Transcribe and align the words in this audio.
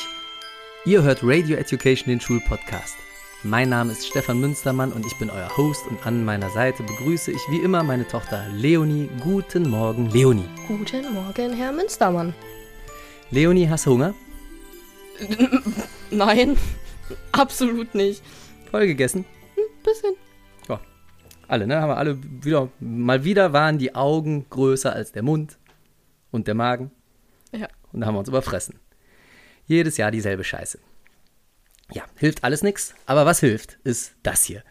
Ihr 0.85 1.01
hört 1.01 1.21
Radio 1.23 1.57
Education, 1.57 2.09
den 2.09 2.21
Schulpodcast. 2.21 2.97
Mein 3.41 3.69
Name 3.69 3.93
ist 3.93 4.05
Stefan 4.05 4.39
Münstermann 4.39 4.93
und 4.93 5.07
ich 5.07 5.17
bin 5.17 5.31
euer 5.31 5.57
Host 5.57 5.87
und 5.87 6.05
an 6.05 6.23
meiner 6.23 6.51
Seite 6.51 6.83
begrüße 6.83 7.31
ich 7.31 7.41
wie 7.49 7.61
immer 7.61 7.81
meine 7.81 8.07
Tochter 8.07 8.45
Leonie. 8.53 9.09
Guten 9.23 9.71
Morgen, 9.71 10.11
Leonie. 10.11 10.47
Guten 10.67 11.15
Morgen, 11.15 11.53
Herr 11.53 11.71
Münstermann. 11.71 12.35
Leonie, 13.31 13.67
hast 13.67 13.87
du 13.87 13.93
Hunger? 13.93 14.13
Nein, 16.11 16.55
absolut 17.31 17.95
nicht. 17.95 18.21
Voll 18.69 18.85
gegessen? 18.85 19.25
Ein 19.57 19.63
bisschen. 19.83 20.13
Alle, 21.47 21.67
ne? 21.67 21.81
Haben 21.81 21.89
wir 21.89 21.97
alle 21.97 22.17
wieder, 22.43 22.69
mal 22.79 23.23
wieder 23.23 23.53
waren 23.53 23.77
die 23.77 23.95
Augen 23.95 24.45
größer 24.49 24.93
als 24.93 25.11
der 25.11 25.23
Mund 25.23 25.57
und 26.31 26.47
der 26.47 26.55
Magen. 26.55 26.91
Ja. 27.51 27.67
Und 27.93 28.01
da 28.01 28.07
haben 28.07 28.15
wir 28.15 28.19
uns 28.19 28.29
überfressen. 28.29 28.79
Jedes 29.65 29.97
Jahr 29.97 30.11
dieselbe 30.11 30.43
Scheiße. 30.43 30.79
Ja, 31.91 32.03
hilft 32.17 32.43
alles 32.43 32.63
nichts, 32.63 32.93
aber 33.05 33.25
was 33.25 33.39
hilft, 33.39 33.79
ist 33.83 34.15
das 34.23 34.43
hier. 34.43 34.63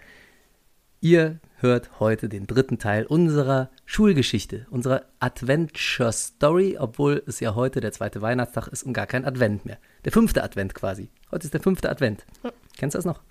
Ihr 1.00 1.40
hört 1.58 2.00
heute 2.00 2.28
den 2.28 2.46
dritten 2.46 2.78
Teil 2.78 3.06
unserer 3.06 3.70
Schulgeschichte, 3.86 4.66
unserer 4.70 5.06
Adventure 5.18 6.12
Story, 6.12 6.76
obwohl 6.78 7.22
es 7.26 7.40
ja 7.40 7.54
heute 7.54 7.80
der 7.80 7.92
zweite 7.92 8.20
Weihnachtstag 8.20 8.68
ist 8.68 8.82
und 8.82 8.92
gar 8.92 9.06
kein 9.06 9.24
Advent 9.24 9.64
mehr. 9.64 9.78
Der 10.04 10.12
fünfte 10.12 10.42
Advent 10.42 10.74
quasi. 10.74 11.08
Heute 11.30 11.46
ist 11.46 11.54
der 11.54 11.62
fünfte 11.62 11.88
Advent. 11.88 12.26
Ja. 12.42 12.52
Kennst 12.76 12.94
du 12.94 12.98
das 12.98 13.06
noch? 13.06 13.22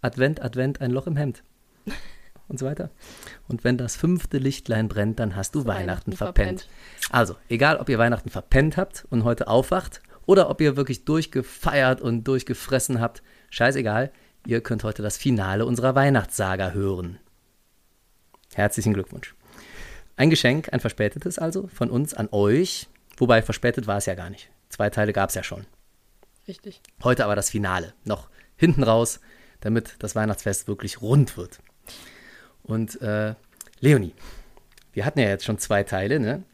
Advent, 0.00 0.40
Advent, 0.42 0.80
ein 0.80 0.92
Loch 0.92 1.08
im 1.08 1.16
Hemd. 1.16 1.42
Und 2.48 2.58
so 2.58 2.64
weiter. 2.64 2.90
Und 3.46 3.62
wenn 3.62 3.76
das 3.76 3.96
fünfte 3.96 4.38
Lichtlein 4.38 4.88
brennt, 4.88 5.20
dann 5.20 5.36
hast 5.36 5.54
du 5.54 5.66
Weihnachten, 5.66 5.78
Weihnachten 5.80 6.12
verpennt. 6.12 6.62
verpennt. 6.62 7.12
Also, 7.12 7.36
egal 7.48 7.76
ob 7.76 7.90
ihr 7.90 7.98
Weihnachten 7.98 8.30
verpennt 8.30 8.76
habt 8.78 9.06
und 9.10 9.24
heute 9.24 9.48
aufwacht 9.48 10.00
oder 10.24 10.48
ob 10.48 10.60
ihr 10.62 10.76
wirklich 10.76 11.04
durchgefeiert 11.04 12.00
und 12.00 12.24
durchgefressen 12.24 13.00
habt, 13.00 13.22
scheißegal, 13.50 14.10
ihr 14.46 14.62
könnt 14.62 14.82
heute 14.82 15.02
das 15.02 15.18
Finale 15.18 15.66
unserer 15.66 15.94
Weihnachtssaga 15.94 16.70
hören. 16.70 17.18
Herzlichen 18.54 18.94
Glückwunsch. 18.94 19.34
Ein 20.16 20.30
Geschenk, 20.30 20.72
ein 20.72 20.80
verspätetes 20.80 21.38
also, 21.38 21.68
von 21.68 21.90
uns 21.90 22.14
an 22.14 22.28
euch. 22.32 22.88
Wobei 23.18 23.42
verspätet 23.42 23.86
war 23.86 23.98
es 23.98 24.06
ja 24.06 24.14
gar 24.14 24.30
nicht. 24.30 24.50
Zwei 24.68 24.90
Teile 24.90 25.12
gab 25.12 25.28
es 25.28 25.34
ja 25.34 25.42
schon. 25.42 25.66
Richtig. 26.46 26.80
Heute 27.04 27.24
aber 27.24 27.36
das 27.36 27.50
Finale. 27.50 27.92
Noch 28.04 28.30
hinten 28.56 28.82
raus, 28.82 29.20
damit 29.60 29.96
das 29.98 30.14
Weihnachtsfest 30.14 30.66
wirklich 30.66 31.02
rund 31.02 31.36
wird. 31.36 31.60
Und 32.68 33.00
äh, 33.02 33.34
Leonie, 33.80 34.14
wir 34.92 35.04
hatten 35.04 35.18
ja 35.18 35.28
jetzt 35.28 35.44
schon 35.44 35.58
zwei 35.58 35.82
Teile, 35.82 36.20
ne? 36.20 36.44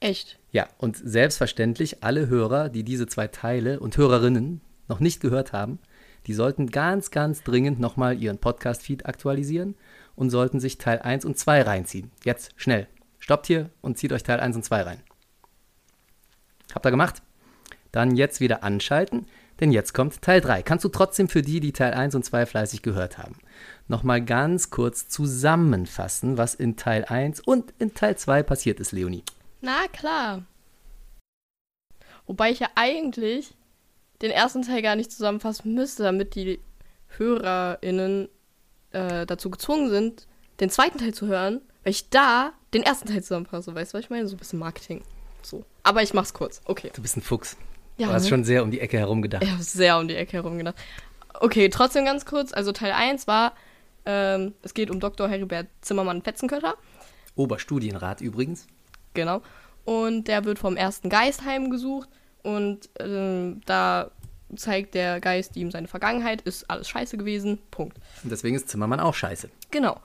Echt. 0.00 0.38
Ja, 0.50 0.68
und 0.78 0.96
selbstverständlich 0.96 2.02
alle 2.02 2.28
Hörer, 2.28 2.68
die 2.68 2.82
diese 2.82 3.06
zwei 3.06 3.28
Teile 3.28 3.78
und 3.78 3.96
Hörerinnen 3.96 4.60
noch 4.88 4.98
nicht 4.98 5.20
gehört 5.20 5.52
haben, 5.52 5.78
die 6.26 6.34
sollten 6.34 6.68
ganz, 6.70 7.10
ganz 7.10 7.42
dringend 7.42 7.78
nochmal 7.78 8.20
ihren 8.20 8.38
Podcast-Feed 8.38 9.06
aktualisieren 9.06 9.76
und 10.16 10.30
sollten 10.30 10.60
sich 10.60 10.78
Teil 10.78 11.00
1 11.00 11.24
und 11.24 11.38
2 11.38 11.62
reinziehen. 11.62 12.10
Jetzt, 12.24 12.52
schnell. 12.56 12.88
Stoppt 13.18 13.46
hier 13.46 13.70
und 13.80 13.98
zieht 13.98 14.12
euch 14.12 14.22
Teil 14.22 14.40
1 14.40 14.56
und 14.56 14.64
2 14.64 14.82
rein. 14.82 15.00
Habt 16.74 16.86
ihr 16.86 16.90
gemacht? 16.90 17.22
Dann 17.92 18.16
jetzt 18.16 18.40
wieder 18.40 18.62
anschalten, 18.64 19.26
denn 19.60 19.70
jetzt 19.70 19.92
kommt 19.92 20.22
Teil 20.22 20.40
3. 20.40 20.62
Kannst 20.62 20.84
du 20.84 20.88
trotzdem 20.88 21.28
für 21.28 21.42
die, 21.42 21.60
die 21.60 21.72
Teil 21.72 21.94
1 21.94 22.14
und 22.14 22.24
2 22.24 22.46
fleißig 22.46 22.82
gehört 22.82 23.18
haben, 23.18 23.36
nochmal 23.88 24.24
ganz 24.24 24.70
kurz 24.70 25.08
zusammenfassen, 25.08 26.38
was 26.38 26.54
in 26.54 26.76
Teil 26.76 27.04
1 27.04 27.40
und 27.40 27.72
in 27.78 27.94
Teil 27.94 28.16
2 28.16 28.42
passiert 28.42 28.80
ist, 28.80 28.92
Leonie? 28.92 29.24
Na 29.60 29.86
klar. 29.92 30.42
Wobei 32.26 32.50
ich 32.50 32.60
ja 32.60 32.68
eigentlich 32.74 33.54
den 34.22 34.30
ersten 34.30 34.62
Teil 34.62 34.82
gar 34.82 34.96
nicht 34.96 35.10
zusammenfassen 35.10 35.74
müsste, 35.74 36.04
damit 36.04 36.34
die 36.34 36.60
HörerInnen 37.16 38.28
äh, 38.92 39.26
dazu 39.26 39.50
gezwungen 39.50 39.90
sind, 39.90 40.26
den 40.60 40.70
zweiten 40.70 40.98
Teil 40.98 41.12
zu 41.12 41.26
hören, 41.26 41.60
weil 41.82 41.90
ich 41.90 42.08
da 42.08 42.52
den 42.72 42.82
ersten 42.82 43.08
Teil 43.08 43.22
zusammenfasse. 43.22 43.74
Weißt 43.74 43.92
du, 43.92 43.98
was 43.98 44.04
ich 44.04 44.10
meine? 44.10 44.28
So 44.28 44.36
ein 44.36 44.38
bisschen 44.38 44.58
Marketing. 44.58 45.02
So. 45.42 45.64
Aber 45.82 46.02
ich 46.02 46.14
mach's 46.14 46.32
kurz. 46.32 46.60
Okay. 46.64 46.90
Du 46.94 47.02
bist 47.02 47.16
ein 47.16 47.22
Fuchs. 47.22 47.56
Ja, 47.98 48.08
du 48.08 48.12
hast 48.14 48.24
ne? 48.24 48.28
schon 48.30 48.44
sehr 48.44 48.62
um 48.62 48.70
die 48.70 48.80
Ecke 48.80 48.98
herum 48.98 49.22
gedacht. 49.22 49.42
Ich 49.42 49.50
habe 49.50 49.62
sehr 49.62 49.98
um 49.98 50.08
die 50.08 50.14
Ecke 50.14 50.32
herum 50.34 50.58
gedacht. 50.58 50.76
Okay, 51.40 51.68
trotzdem 51.68 52.04
ganz 52.04 52.24
kurz. 52.24 52.52
Also 52.52 52.72
Teil 52.72 52.92
1 52.92 53.26
war, 53.26 53.54
ähm, 54.06 54.54
es 54.62 54.74
geht 54.74 54.90
um 54.90 55.00
Dr. 55.00 55.28
Heribert 55.28 55.68
Zimmermann-Fetzenkötter. 55.80 56.74
Oberstudienrat 57.34 58.20
übrigens. 58.20 58.66
Genau. 59.14 59.42
Und 59.84 60.28
der 60.28 60.44
wird 60.44 60.58
vom 60.58 60.76
ersten 60.76 61.08
Geist 61.08 61.44
heimgesucht. 61.44 62.08
Und 62.42 62.88
ähm, 62.98 63.60
da 63.66 64.10
zeigt 64.56 64.94
der 64.94 65.20
Geist 65.20 65.56
ihm 65.56 65.70
seine 65.70 65.88
Vergangenheit. 65.88 66.42
Ist 66.42 66.68
alles 66.70 66.88
scheiße 66.88 67.16
gewesen. 67.16 67.58
Punkt. 67.70 67.96
Und 68.22 68.30
deswegen 68.30 68.56
ist 68.56 68.68
Zimmermann 68.68 69.00
auch 69.00 69.14
scheiße. 69.14 69.48
Genau. 69.70 70.00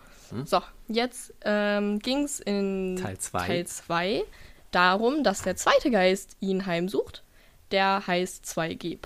So, 0.45 0.61
jetzt 0.89 1.33
ähm, 1.41 1.99
ging 1.99 2.23
es 2.23 2.39
in 2.41 2.99
Teil 3.01 3.17
zwei. 3.17 3.47
Teil 3.47 3.65
2 3.65 4.23
darum, 4.71 5.23
dass 5.23 5.41
der 5.41 5.55
zweite 5.55 5.89
Geist 5.89 6.35
ihn 6.41 6.65
heimsucht. 6.65 7.23
Der 7.71 8.05
heißt 8.05 8.45
2G. 8.45 8.97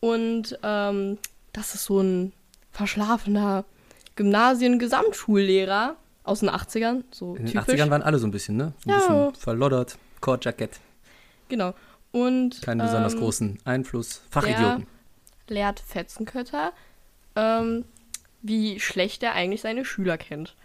Und 0.00 0.58
ähm, 0.62 1.18
das 1.52 1.74
ist 1.74 1.84
so 1.84 2.00
ein 2.00 2.32
verschlafener 2.70 3.64
Gymnasien-Gesamtschullehrer 4.16 5.96
aus 6.24 6.40
den 6.40 6.50
80ern. 6.50 7.04
So 7.10 7.34
In 7.36 7.46
den 7.46 7.52
typisch. 7.52 7.74
80ern 7.80 7.90
waren 7.90 8.02
alle 8.02 8.18
so 8.18 8.26
ein 8.26 8.30
bisschen, 8.30 8.56
ne? 8.56 8.72
So 8.84 8.90
ein 8.90 8.92
Ja. 8.92 8.96
bisschen 8.98 9.34
verloddert, 9.40 9.98
Kordjackett, 10.20 10.80
Genau. 11.48 11.74
Und 12.12 12.62
keinen 12.62 12.80
besonders 12.80 13.12
ähm, 13.14 13.18
großen 13.20 13.58
Einfluss. 13.64 14.22
Fachidioten. 14.30 14.86
lehrt 15.48 15.78
Fetzenkötter, 15.80 16.72
ähm, 17.36 17.84
wie 18.42 18.80
schlecht 18.80 19.22
er 19.22 19.34
eigentlich 19.34 19.60
seine 19.60 19.84
Schüler 19.84 20.18
kennt. 20.18 20.56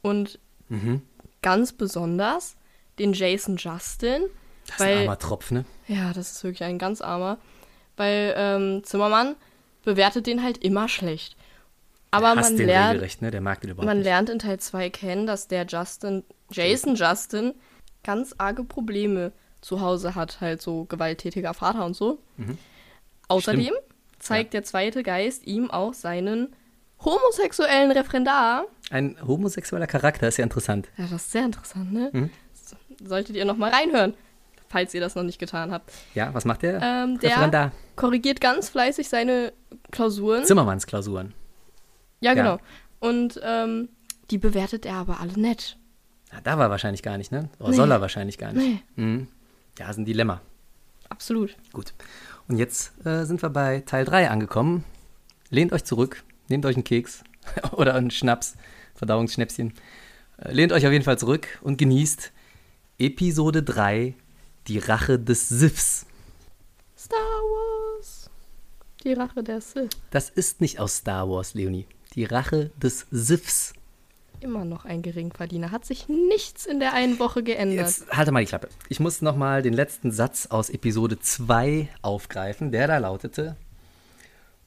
Und 0.00 0.38
Mhm. 0.68 1.02
ganz 1.42 1.72
besonders 1.72 2.56
den 2.98 3.12
Jason 3.12 3.56
Justin. 3.56 4.22
Das 4.66 4.76
ist 4.76 4.80
weil, 4.80 4.96
ein 4.96 4.98
armer 5.08 5.18
Tropf, 5.18 5.50
ne? 5.50 5.64
Ja, 5.88 6.12
das 6.14 6.32
ist 6.32 6.44
wirklich 6.44 6.62
ein 6.64 6.78
ganz 6.78 7.00
armer. 7.02 7.36
Weil 7.96 8.32
ähm, 8.36 8.84
Zimmermann 8.84 9.34
bewertet 9.84 10.26
den 10.26 10.42
halt 10.42 10.58
immer 10.58 10.88
schlecht. 10.88 11.36
Aber 12.12 12.34
Der 12.34 12.42
man 12.44 12.56
lernt, 12.56 13.20
ne? 13.22 13.30
Der 13.30 13.40
man 13.40 14.00
lernt 14.02 14.28
in 14.30 14.38
Teil 14.38 14.60
2 14.60 14.90
kennen, 14.90 15.26
dass 15.26 15.48
der 15.48 15.66
Justin, 15.66 16.22
Jason 16.50 16.94
Justin, 16.94 17.54
ganz 18.04 18.34
arge 18.38 18.62
Probleme 18.64 19.32
zu 19.60 19.80
Hause 19.80 20.14
hat. 20.14 20.40
Halt 20.40 20.62
so 20.62 20.84
gewalttätiger 20.84 21.54
Vater 21.54 21.84
und 21.84 21.94
so. 21.96 22.18
Mhm. 22.36 22.58
Außerdem 23.28 23.72
zeigt 24.18 24.52
der 24.54 24.62
zweite 24.62 25.02
Geist 25.02 25.46
ihm 25.46 25.70
auch 25.70 25.94
seinen 25.94 26.54
homosexuellen 27.04 27.90
Referendar. 27.90 28.64
Ein 28.90 29.16
homosexueller 29.26 29.86
Charakter 29.86 30.28
ist 30.28 30.36
ja 30.36 30.44
interessant. 30.44 30.88
Ja, 30.96 31.04
das 31.04 31.22
ist 31.22 31.32
sehr 31.32 31.44
interessant, 31.44 31.92
ne? 31.92 32.10
Mhm. 32.12 32.30
So- 32.52 32.76
Solltet 33.04 33.34
ihr 33.36 33.44
noch 33.44 33.56
mal 33.56 33.70
reinhören, 33.70 34.14
falls 34.68 34.94
ihr 34.94 35.00
das 35.00 35.14
noch 35.14 35.22
nicht 35.24 35.38
getan 35.38 35.72
habt. 35.72 35.90
Ja, 36.14 36.32
was 36.34 36.44
macht 36.44 36.62
der? 36.62 36.80
Ähm, 36.82 37.18
der 37.18 37.30
Referendar. 37.30 37.72
korrigiert 37.96 38.40
ganz 38.40 38.68
fleißig 38.68 39.08
seine 39.08 39.52
Klausuren. 39.90 40.44
Zimmermanns 40.44 40.86
Klausuren. 40.86 41.34
Ja, 42.22 42.32
ja. 42.32 42.34
genau. 42.34 42.58
Und 43.00 43.38
ähm, 43.44 43.88
die 44.30 44.38
bewertet 44.38 44.86
er 44.86 44.94
aber 44.94 45.20
alle 45.20 45.38
nett. 45.38 45.76
Ja, 46.32 46.40
da 46.40 46.56
war 46.56 46.66
er 46.66 46.70
wahrscheinlich 46.70 47.02
gar 47.02 47.18
nicht, 47.18 47.30
ne? 47.32 47.50
Oder 47.58 47.70
Nee. 47.70 47.76
soll 47.76 47.90
er 47.90 48.00
wahrscheinlich 48.00 48.38
gar 48.38 48.52
nicht. 48.52 48.82
Nee, 48.96 49.02
Mhm. 49.04 49.28
Ja, 49.78 49.90
ist 49.90 49.98
ein 49.98 50.04
Dilemma. 50.06 50.40
absolut. 51.10 51.56
Gut. 51.72 51.92
Und 52.48 52.56
jetzt 52.58 52.92
äh, 53.06 53.24
sind 53.24 53.42
wir 53.42 53.50
bei 53.50 53.80
Teil 53.84 54.04
3 54.04 54.30
angekommen. 54.30 54.84
Lehnt 55.50 55.72
euch 55.72 55.84
zurück, 55.84 56.24
nehmt 56.48 56.64
euch 56.66 56.76
einen 56.76 56.84
Keks 56.84 57.22
oder 57.72 57.94
einen 57.94 58.10
Schnaps, 58.10 58.54
Verdauungsschnäpschen. 58.94 59.74
Äh, 60.38 60.52
lehnt 60.52 60.72
euch 60.72 60.86
auf 60.86 60.92
jeden 60.92 61.04
Fall 61.04 61.18
zurück 61.18 61.46
und 61.62 61.76
genießt 61.76 62.32
Episode 62.98 63.62
3, 63.62 64.14
die 64.68 64.78
Rache 64.78 65.18
des 65.18 65.48
Siths. 65.48 66.06
Star 66.96 67.18
Wars. 67.18 68.30
Die 69.04 69.12
Rache 69.14 69.42
der 69.42 69.60
Sith. 69.60 69.90
Das 70.10 70.30
ist 70.30 70.60
nicht 70.60 70.78
aus 70.78 70.96
Star 70.98 71.28
Wars, 71.28 71.54
Leonie. 71.54 71.86
Die 72.14 72.24
Rache 72.24 72.70
des 72.76 73.06
Siths. 73.10 73.72
Immer 74.40 74.64
noch 74.64 74.84
ein 74.84 75.02
Geringverdiener. 75.02 75.70
Hat 75.70 75.84
sich 75.84 76.08
nichts 76.08 76.66
in 76.66 76.80
der 76.80 76.94
einen 76.94 77.18
Woche 77.18 77.42
geändert. 77.42 77.86
Jetzt 77.86 78.10
halte 78.10 78.32
mal 78.32 78.40
die 78.40 78.48
Klappe. 78.48 78.68
Ich 78.88 79.00
muss 79.00 79.22
nochmal 79.22 79.62
den 79.62 79.72
letzten 79.72 80.10
Satz 80.10 80.46
aus 80.46 80.68
Episode 80.68 81.18
2 81.18 81.88
aufgreifen, 82.02 82.72
der 82.72 82.88
da 82.88 82.98
lautete. 82.98 83.56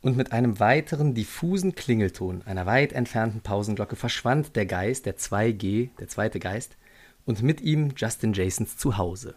Und 0.01 0.17
mit 0.17 0.31
einem 0.31 0.59
weiteren 0.59 1.13
diffusen 1.13 1.75
Klingelton 1.75 2.41
einer 2.45 2.65
weit 2.65 2.93
entfernten 2.93 3.41
Pausenglocke 3.41 3.95
verschwand 3.95 4.55
der 4.55 4.65
Geist, 4.65 5.05
der 5.05 5.17
2G, 5.17 5.89
der 5.99 6.07
zweite 6.07 6.39
Geist, 6.39 6.77
und 7.25 7.41
mit 7.41 7.59
ihm 7.61 7.93
Justin 7.97 8.33
Jasons 8.33 8.77
Zuhause. 8.77 9.35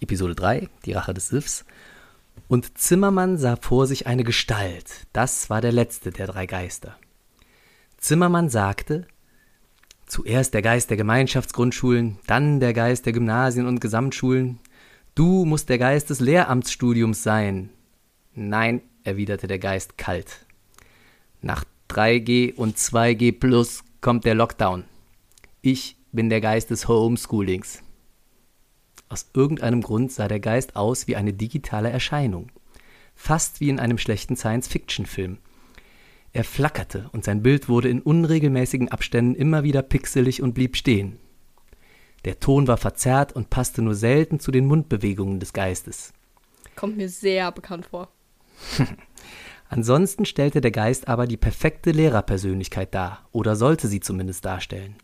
Episode 0.00 0.34
3, 0.34 0.68
die 0.84 0.92
Rache 0.92 1.14
des 1.14 1.28
Siths. 1.28 1.64
Und 2.48 2.78
Zimmermann 2.78 3.38
sah 3.38 3.56
vor 3.56 3.86
sich 3.86 4.06
eine 4.06 4.24
Gestalt. 4.24 5.06
Das 5.12 5.50
war 5.50 5.60
der 5.60 5.72
letzte 5.72 6.10
der 6.10 6.26
drei 6.26 6.46
Geister. 6.46 6.98
Zimmermann 7.96 8.48
sagte, 8.48 9.06
Zuerst 10.12 10.52
der 10.52 10.60
Geist 10.60 10.90
der 10.90 10.98
Gemeinschaftsgrundschulen, 10.98 12.18
dann 12.26 12.60
der 12.60 12.74
Geist 12.74 13.06
der 13.06 13.14
Gymnasien 13.14 13.66
und 13.66 13.80
Gesamtschulen. 13.80 14.58
Du 15.14 15.46
musst 15.46 15.70
der 15.70 15.78
Geist 15.78 16.10
des 16.10 16.20
Lehramtsstudiums 16.20 17.22
sein. 17.22 17.70
Nein, 18.34 18.82
erwiderte 19.04 19.46
der 19.46 19.58
Geist 19.58 19.96
kalt. 19.96 20.44
Nach 21.40 21.64
3G 21.88 22.54
und 22.54 22.76
2G 22.76 23.38
plus 23.38 23.84
kommt 24.02 24.26
der 24.26 24.34
Lockdown. 24.34 24.84
Ich 25.62 25.96
bin 26.12 26.28
der 26.28 26.42
Geist 26.42 26.68
des 26.68 26.88
Homeschoolings. 26.88 27.82
Aus 29.12 29.26
irgendeinem 29.34 29.82
Grund 29.82 30.10
sah 30.10 30.26
der 30.26 30.40
Geist 30.40 30.74
aus 30.74 31.06
wie 31.06 31.16
eine 31.16 31.34
digitale 31.34 31.90
Erscheinung. 31.90 32.50
Fast 33.14 33.60
wie 33.60 33.68
in 33.68 33.78
einem 33.78 33.98
schlechten 33.98 34.36
Science-Fiction-Film. 34.36 35.36
Er 36.32 36.44
flackerte 36.44 37.10
und 37.12 37.22
sein 37.22 37.42
Bild 37.42 37.68
wurde 37.68 37.90
in 37.90 38.00
unregelmäßigen 38.00 38.88
Abständen 38.88 39.34
immer 39.34 39.64
wieder 39.64 39.82
pixelig 39.82 40.40
und 40.40 40.54
blieb 40.54 40.78
stehen. 40.78 41.18
Der 42.24 42.40
Ton 42.40 42.66
war 42.68 42.78
verzerrt 42.78 43.34
und 43.34 43.50
passte 43.50 43.82
nur 43.82 43.94
selten 43.94 44.40
zu 44.40 44.50
den 44.50 44.64
Mundbewegungen 44.64 45.40
des 45.40 45.52
Geistes. 45.52 46.14
Kommt 46.74 46.96
mir 46.96 47.10
sehr 47.10 47.52
bekannt 47.52 47.84
vor. 47.84 48.08
Ansonsten 49.68 50.24
stellte 50.24 50.62
der 50.62 50.70
Geist 50.70 51.06
aber 51.06 51.26
die 51.26 51.36
perfekte 51.36 51.90
Lehrerpersönlichkeit 51.90 52.94
dar, 52.94 53.28
oder 53.30 53.56
sollte 53.56 53.88
sie 53.88 54.00
zumindest 54.00 54.46
darstellen. 54.46 54.96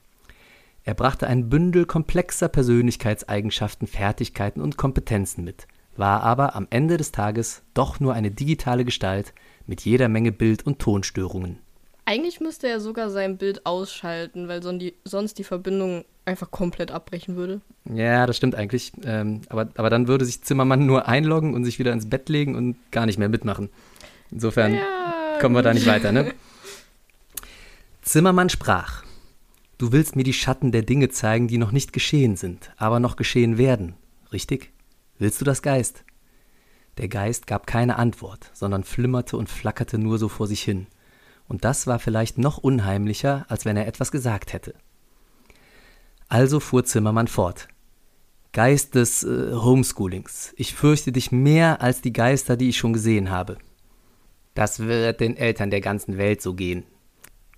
Er 0.89 0.95
brachte 0.95 1.27
ein 1.27 1.51
Bündel 1.51 1.85
komplexer 1.85 2.49
Persönlichkeitseigenschaften, 2.49 3.87
Fertigkeiten 3.87 4.63
und 4.63 4.79
Kompetenzen 4.79 5.45
mit, 5.45 5.69
war 5.99 6.23
aber 6.23 6.57
am 6.57 6.67
Ende 6.71 6.97
des 6.97 7.13
Tages 7.13 7.61
doch 7.75 8.01
nur 8.01 8.15
eine 8.15 8.31
digitale 8.31 8.87
Gestalt 8.87 9.35
mit 9.67 9.83
jeder 9.83 10.09
Menge 10.09 10.33
Bild- 10.33 10.65
und 10.65 10.79
Tonstörungen. 10.79 11.59
Eigentlich 12.07 12.41
müsste 12.41 12.69
er 12.69 12.81
sogar 12.81 13.11
sein 13.11 13.37
Bild 13.37 13.67
ausschalten, 13.67 14.49
weil 14.49 14.63
sonst 14.63 15.39
die 15.39 15.45
Verbindung 15.45 16.07
einfach 16.25 16.51
komplett 16.51 16.91
abbrechen 16.91 17.37
würde. 17.37 17.61
Ja, 17.85 18.25
das 18.25 18.39
stimmt 18.39 18.55
eigentlich. 18.55 18.93
Ähm, 19.05 19.43
aber, 19.51 19.69
aber 19.75 19.91
dann 19.91 20.09
würde 20.09 20.25
sich 20.25 20.43
Zimmermann 20.43 20.87
nur 20.87 21.07
einloggen 21.07 21.53
und 21.53 21.67
sich 21.67 21.79
wieder 21.79 21.93
ins 21.93 22.09
Bett 22.09 22.31
legen 22.31 22.55
und 22.55 22.77
gar 22.93 23.05
nicht 23.05 23.19
mehr 23.19 23.29
mitmachen. 23.29 23.69
Insofern 24.31 24.73
ja, 24.73 25.37
kommen 25.39 25.55
wir 25.55 25.61
da 25.61 25.75
nicht 25.75 25.87
weiter, 25.87 26.13
ne? 26.13 26.33
Zimmermann 28.01 28.49
sprach. 28.49 29.03
Du 29.79 29.93
willst 29.93 30.17
mir 30.17 30.25
die 30.25 30.33
Schatten 30.33 30.73
der 30.73 30.83
Dinge 30.83 31.09
zeigen, 31.09 31.47
die 31.47 31.57
noch 31.57 31.71
nicht 31.71 31.93
geschehen 31.93 32.35
sind, 32.35 32.73
aber 32.77 32.99
noch 32.99 33.15
geschehen 33.15 33.59
werden, 33.59 33.95
richtig? 34.33 34.73
Willst 35.19 35.41
du 35.41 35.45
das 35.45 35.63
Geist? 35.63 36.05
Der 36.99 37.07
Geist 37.07 37.47
gab 37.47 37.69
keine 37.69 37.97
Antwort, 37.97 38.51
sondern 38.55 38.83
flimmerte 38.83 39.37
und 39.37 39.49
flackerte 39.49 39.99
nur 39.99 40.19
so 40.19 40.29
vor 40.29 40.49
sich 40.49 40.63
hin. 40.63 40.89
Und 41.47 41.65
das 41.65 41.87
war 41.87 42.01
vielleicht 42.01 42.39
noch 42.39 42.59
unheimlicher, 42.59 43.47
als 43.49 43.65
wenn 43.65 43.77
er 43.77 43.87
etwas 43.87 44.11
gesagt 44.11 44.53
hätte. 44.53 44.75
Also 46.29 46.59
fuhr 46.59 46.85
Zimmermann 46.85 47.29
fort. 47.29 47.69
Geist 48.53 48.97
des 48.97 49.23
äh, 49.23 49.53
Homeschoolings, 49.53 50.55
ich 50.57 50.75
fürchte 50.75 51.13
dich 51.13 51.31
mehr 51.31 51.81
als 51.81 52.01
die 52.01 52.13
Geister, 52.13 52.57
die 52.57 52.71
ich 52.71 52.79
schon 52.79 52.93
gesehen 52.93 53.31
habe. 53.31 53.59
Das 54.55 54.81
wird 54.81 55.21
den 55.21 55.37
Eltern 55.37 55.71
der 55.71 55.81
ganzen 55.81 56.19
Welt 56.19 56.43
so 56.43 56.55
gehen, 56.55 56.85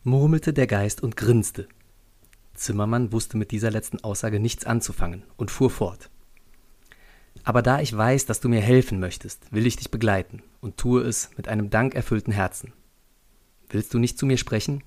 murmelte 0.05 0.53
der 0.53 0.67
Geist 0.67 1.03
und 1.03 1.17
grinste. 1.17 1.67
Zimmermann 2.61 3.13
wusste 3.13 3.37
mit 3.37 3.51
dieser 3.51 3.71
letzten 3.71 4.03
Aussage 4.05 4.41
nichts 4.41 4.65
anzufangen 4.65 5.25
und 5.37 5.51
fuhr 5.51 5.71
fort. 5.71 6.11
Aber 7.43 7.63
da 7.63 7.81
ich 7.81 7.97
weiß, 7.97 8.27
dass 8.27 8.41
du 8.41 8.49
mir 8.49 8.61
helfen 8.61 9.01
möchtest, 9.01 9.53
will 9.53 9.67
ich 9.67 9.77
dich 9.77 9.91
begleiten 9.91 10.43
und 10.61 10.77
tue 10.77 11.03
es 11.03 11.31
mit 11.37 11.49
einem 11.49 11.71
dankerfüllten 11.71 12.33
Herzen. 12.33 12.73
Willst 13.69 13.95
du 13.95 13.99
nicht 13.99 14.19
zu 14.19 14.27
mir 14.27 14.37
sprechen? 14.37 14.83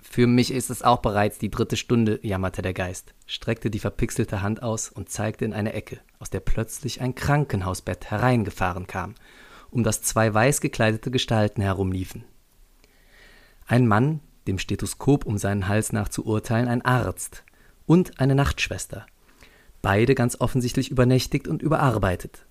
Für 0.00 0.26
mich 0.26 0.52
ist 0.52 0.70
es 0.70 0.82
auch 0.82 0.98
bereits 1.00 1.38
die 1.38 1.50
dritte 1.50 1.76
Stunde, 1.76 2.20
jammerte 2.22 2.62
der 2.62 2.74
Geist, 2.74 3.14
streckte 3.26 3.70
die 3.70 3.78
verpixelte 3.78 4.42
Hand 4.42 4.62
aus 4.62 4.88
und 4.88 5.08
zeigte 5.10 5.44
in 5.44 5.52
eine 5.52 5.72
Ecke, 5.72 6.00
aus 6.18 6.30
der 6.30 6.40
plötzlich 6.40 7.00
ein 7.00 7.14
Krankenhausbett 7.14 8.10
hereingefahren 8.10 8.86
kam 8.86 9.14
um 9.72 9.82
das 9.82 10.02
zwei 10.02 10.32
weiß 10.32 10.60
gekleidete 10.60 11.10
Gestalten 11.10 11.62
herumliefen. 11.62 12.24
Ein 13.66 13.88
Mann, 13.88 14.20
dem 14.46 14.58
Stethoskop 14.58 15.24
um 15.24 15.38
seinen 15.38 15.68
Hals 15.68 15.92
nach 15.92 16.08
zu 16.08 16.24
urteilen, 16.24 16.68
ein 16.68 16.84
Arzt 16.84 17.44
und 17.86 18.20
eine 18.20 18.34
Nachtschwester. 18.34 19.06
Beide 19.82 20.14
ganz 20.14 20.40
offensichtlich 20.40 20.90
übernächtigt 20.90 21.48
und 21.48 21.62
überarbeitet. 21.62 22.46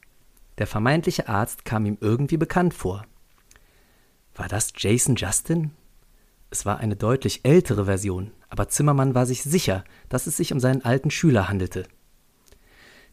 Der 0.57 0.67
vermeintliche 0.67 1.29
Arzt 1.29 1.65
kam 1.65 1.85
ihm 1.85 1.97
irgendwie 2.01 2.37
bekannt 2.37 2.73
vor. 2.73 3.05
War 4.35 4.47
das 4.47 4.73
Jason 4.75 5.15
Justin? 5.15 5.71
Es 6.49 6.65
war 6.65 6.79
eine 6.79 6.95
deutlich 6.95 7.41
ältere 7.43 7.85
Version, 7.85 8.31
aber 8.49 8.67
Zimmermann 8.67 9.15
war 9.15 9.25
sich 9.25 9.43
sicher, 9.43 9.85
dass 10.09 10.27
es 10.27 10.35
sich 10.37 10.51
um 10.51 10.59
seinen 10.59 10.83
alten 10.83 11.09
Schüler 11.09 11.47
handelte. 11.47 11.87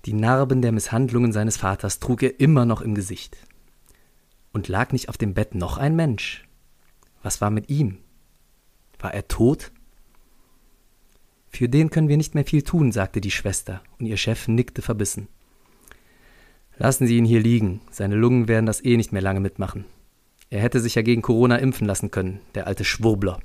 Die 0.04 0.12
Narben 0.12 0.62
der 0.62 0.72
Misshandlungen 0.72 1.32
seines 1.32 1.56
Vaters 1.56 2.00
trug 2.00 2.22
er 2.22 2.40
immer 2.40 2.64
noch 2.64 2.80
im 2.80 2.94
Gesicht. 2.94 3.36
Und 4.52 4.68
lag 4.68 4.92
nicht 4.92 5.08
auf 5.08 5.16
dem 5.16 5.34
Bett 5.34 5.54
noch 5.54 5.78
ein 5.78 5.94
Mensch? 5.94 6.48
Was 7.22 7.40
war 7.40 7.50
mit 7.50 7.68
ihm? 7.68 7.98
War 8.98 9.14
er 9.14 9.28
tot? 9.28 9.72
Für 11.50 11.68
den 11.68 11.90
können 11.90 12.08
wir 12.08 12.16
nicht 12.16 12.34
mehr 12.34 12.44
viel 12.44 12.62
tun, 12.62 12.92
sagte 12.92 13.20
die 13.20 13.30
Schwester, 13.30 13.82
und 13.98 14.06
ihr 14.06 14.16
Chef 14.16 14.48
nickte 14.48 14.82
verbissen. 14.82 15.28
Lassen 16.76 17.06
Sie 17.06 17.16
ihn 17.16 17.24
hier 17.24 17.40
liegen, 17.40 17.80
seine 17.90 18.14
Lungen 18.14 18.46
werden 18.46 18.66
das 18.66 18.84
eh 18.84 18.96
nicht 18.96 19.12
mehr 19.12 19.22
lange 19.22 19.40
mitmachen. 19.40 19.84
Er 20.50 20.60
hätte 20.60 20.80
sich 20.80 20.94
ja 20.94 21.02
gegen 21.02 21.22
Corona 21.22 21.56
impfen 21.56 21.86
lassen 21.86 22.10
können, 22.10 22.40
der 22.54 22.66
alte 22.66 22.84
Schwurbler. 22.84 23.40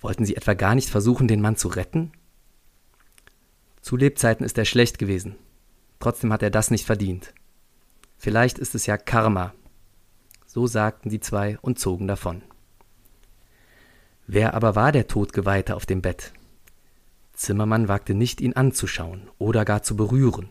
Wollten 0.00 0.24
Sie 0.24 0.36
etwa 0.36 0.54
gar 0.54 0.74
nicht 0.74 0.90
versuchen, 0.90 1.28
den 1.28 1.40
Mann 1.40 1.56
zu 1.56 1.68
retten? 1.68 2.12
Zu 3.80 3.96
Lebzeiten 3.96 4.44
ist 4.44 4.58
er 4.58 4.64
schlecht 4.64 4.98
gewesen. 4.98 5.36
Trotzdem 6.00 6.32
hat 6.32 6.42
er 6.42 6.50
das 6.50 6.70
nicht 6.70 6.84
verdient. 6.84 7.32
Vielleicht 8.16 8.58
ist 8.58 8.74
es 8.74 8.86
ja 8.86 8.96
Karma. 8.96 9.54
So 10.46 10.66
sagten 10.66 11.08
die 11.08 11.20
zwei 11.20 11.58
und 11.62 11.78
zogen 11.78 12.06
davon. 12.06 12.42
Wer 14.30 14.52
aber 14.52 14.76
war 14.76 14.92
der 14.92 15.08
Todgeweihte 15.08 15.74
auf 15.74 15.86
dem 15.86 16.02
Bett? 16.02 16.34
Zimmermann 17.32 17.88
wagte 17.88 18.12
nicht, 18.12 18.42
ihn 18.42 18.52
anzuschauen 18.52 19.30
oder 19.38 19.64
gar 19.64 19.82
zu 19.82 19.96
berühren. 19.96 20.50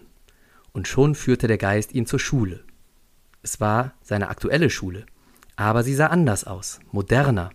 Und 0.74 0.88
schon 0.88 1.13
führte 1.13 1.46
der 1.46 1.60
Geist 1.60 1.93
ihn 1.93 2.07
zur 2.07 2.17
Schule. 2.17 2.63
Es 3.43 3.62
war 3.62 3.93
seine 4.01 4.29
aktuelle 4.29 4.72
Schule, 4.72 5.05
aber 5.57 5.84
sie 5.84 5.93
sah 5.93 6.07
anders 6.07 6.46
aus, 6.46 6.79
moderner. 6.91 7.51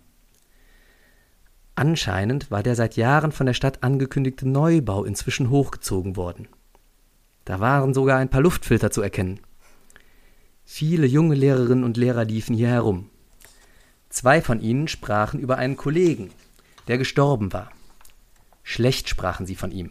Anscheinend 1.75 2.49
war 2.49 2.63
der 2.63 2.75
seit 2.75 2.95
Jahren 2.95 3.33
von 3.33 3.45
der 3.45 3.53
Stadt 3.53 3.83
angekündigte 3.83 4.47
Neubau 4.47 5.03
inzwischen 5.03 5.49
hochgezogen 5.49 6.15
worden. 6.15 6.47
Da 7.43 7.59
waren 7.59 7.93
sogar 7.93 8.19
ein 8.19 8.29
paar 8.29 8.41
Luftfilter 8.41 8.91
zu 8.91 9.01
erkennen. 9.01 9.41
Viele 10.63 11.05
junge 11.05 11.35
Lehrerinnen 11.35 11.83
und 11.83 11.97
Lehrer 11.97 12.23
liefen 12.23 12.55
hier 12.55 12.69
herum. 12.69 13.09
Zwei 14.13 14.41
von 14.41 14.61
ihnen 14.61 14.87
sprachen 14.87 15.39
über 15.39 15.57
einen 15.57 15.75
Kollegen, 15.75 16.29
der 16.87 16.99
gestorben 16.99 17.51
war. 17.51 17.71
Schlecht 18.61 19.09
sprachen 19.09 19.47
sie 19.47 19.55
von 19.55 19.71
ihm. 19.71 19.89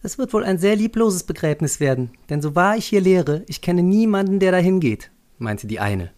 Es 0.00 0.16
wird 0.16 0.32
wohl 0.32 0.44
ein 0.44 0.56
sehr 0.56 0.76
liebloses 0.76 1.24
Begräbnis 1.24 1.80
werden, 1.80 2.12
denn 2.28 2.40
so 2.40 2.54
wahr 2.54 2.76
ich 2.76 2.86
hier 2.86 3.00
lehre, 3.00 3.42
ich 3.48 3.62
kenne 3.62 3.82
niemanden, 3.82 4.38
der 4.38 4.52
dahin 4.52 4.78
geht, 4.78 5.10
meinte 5.38 5.66
die 5.66 5.80
eine. 5.80 6.12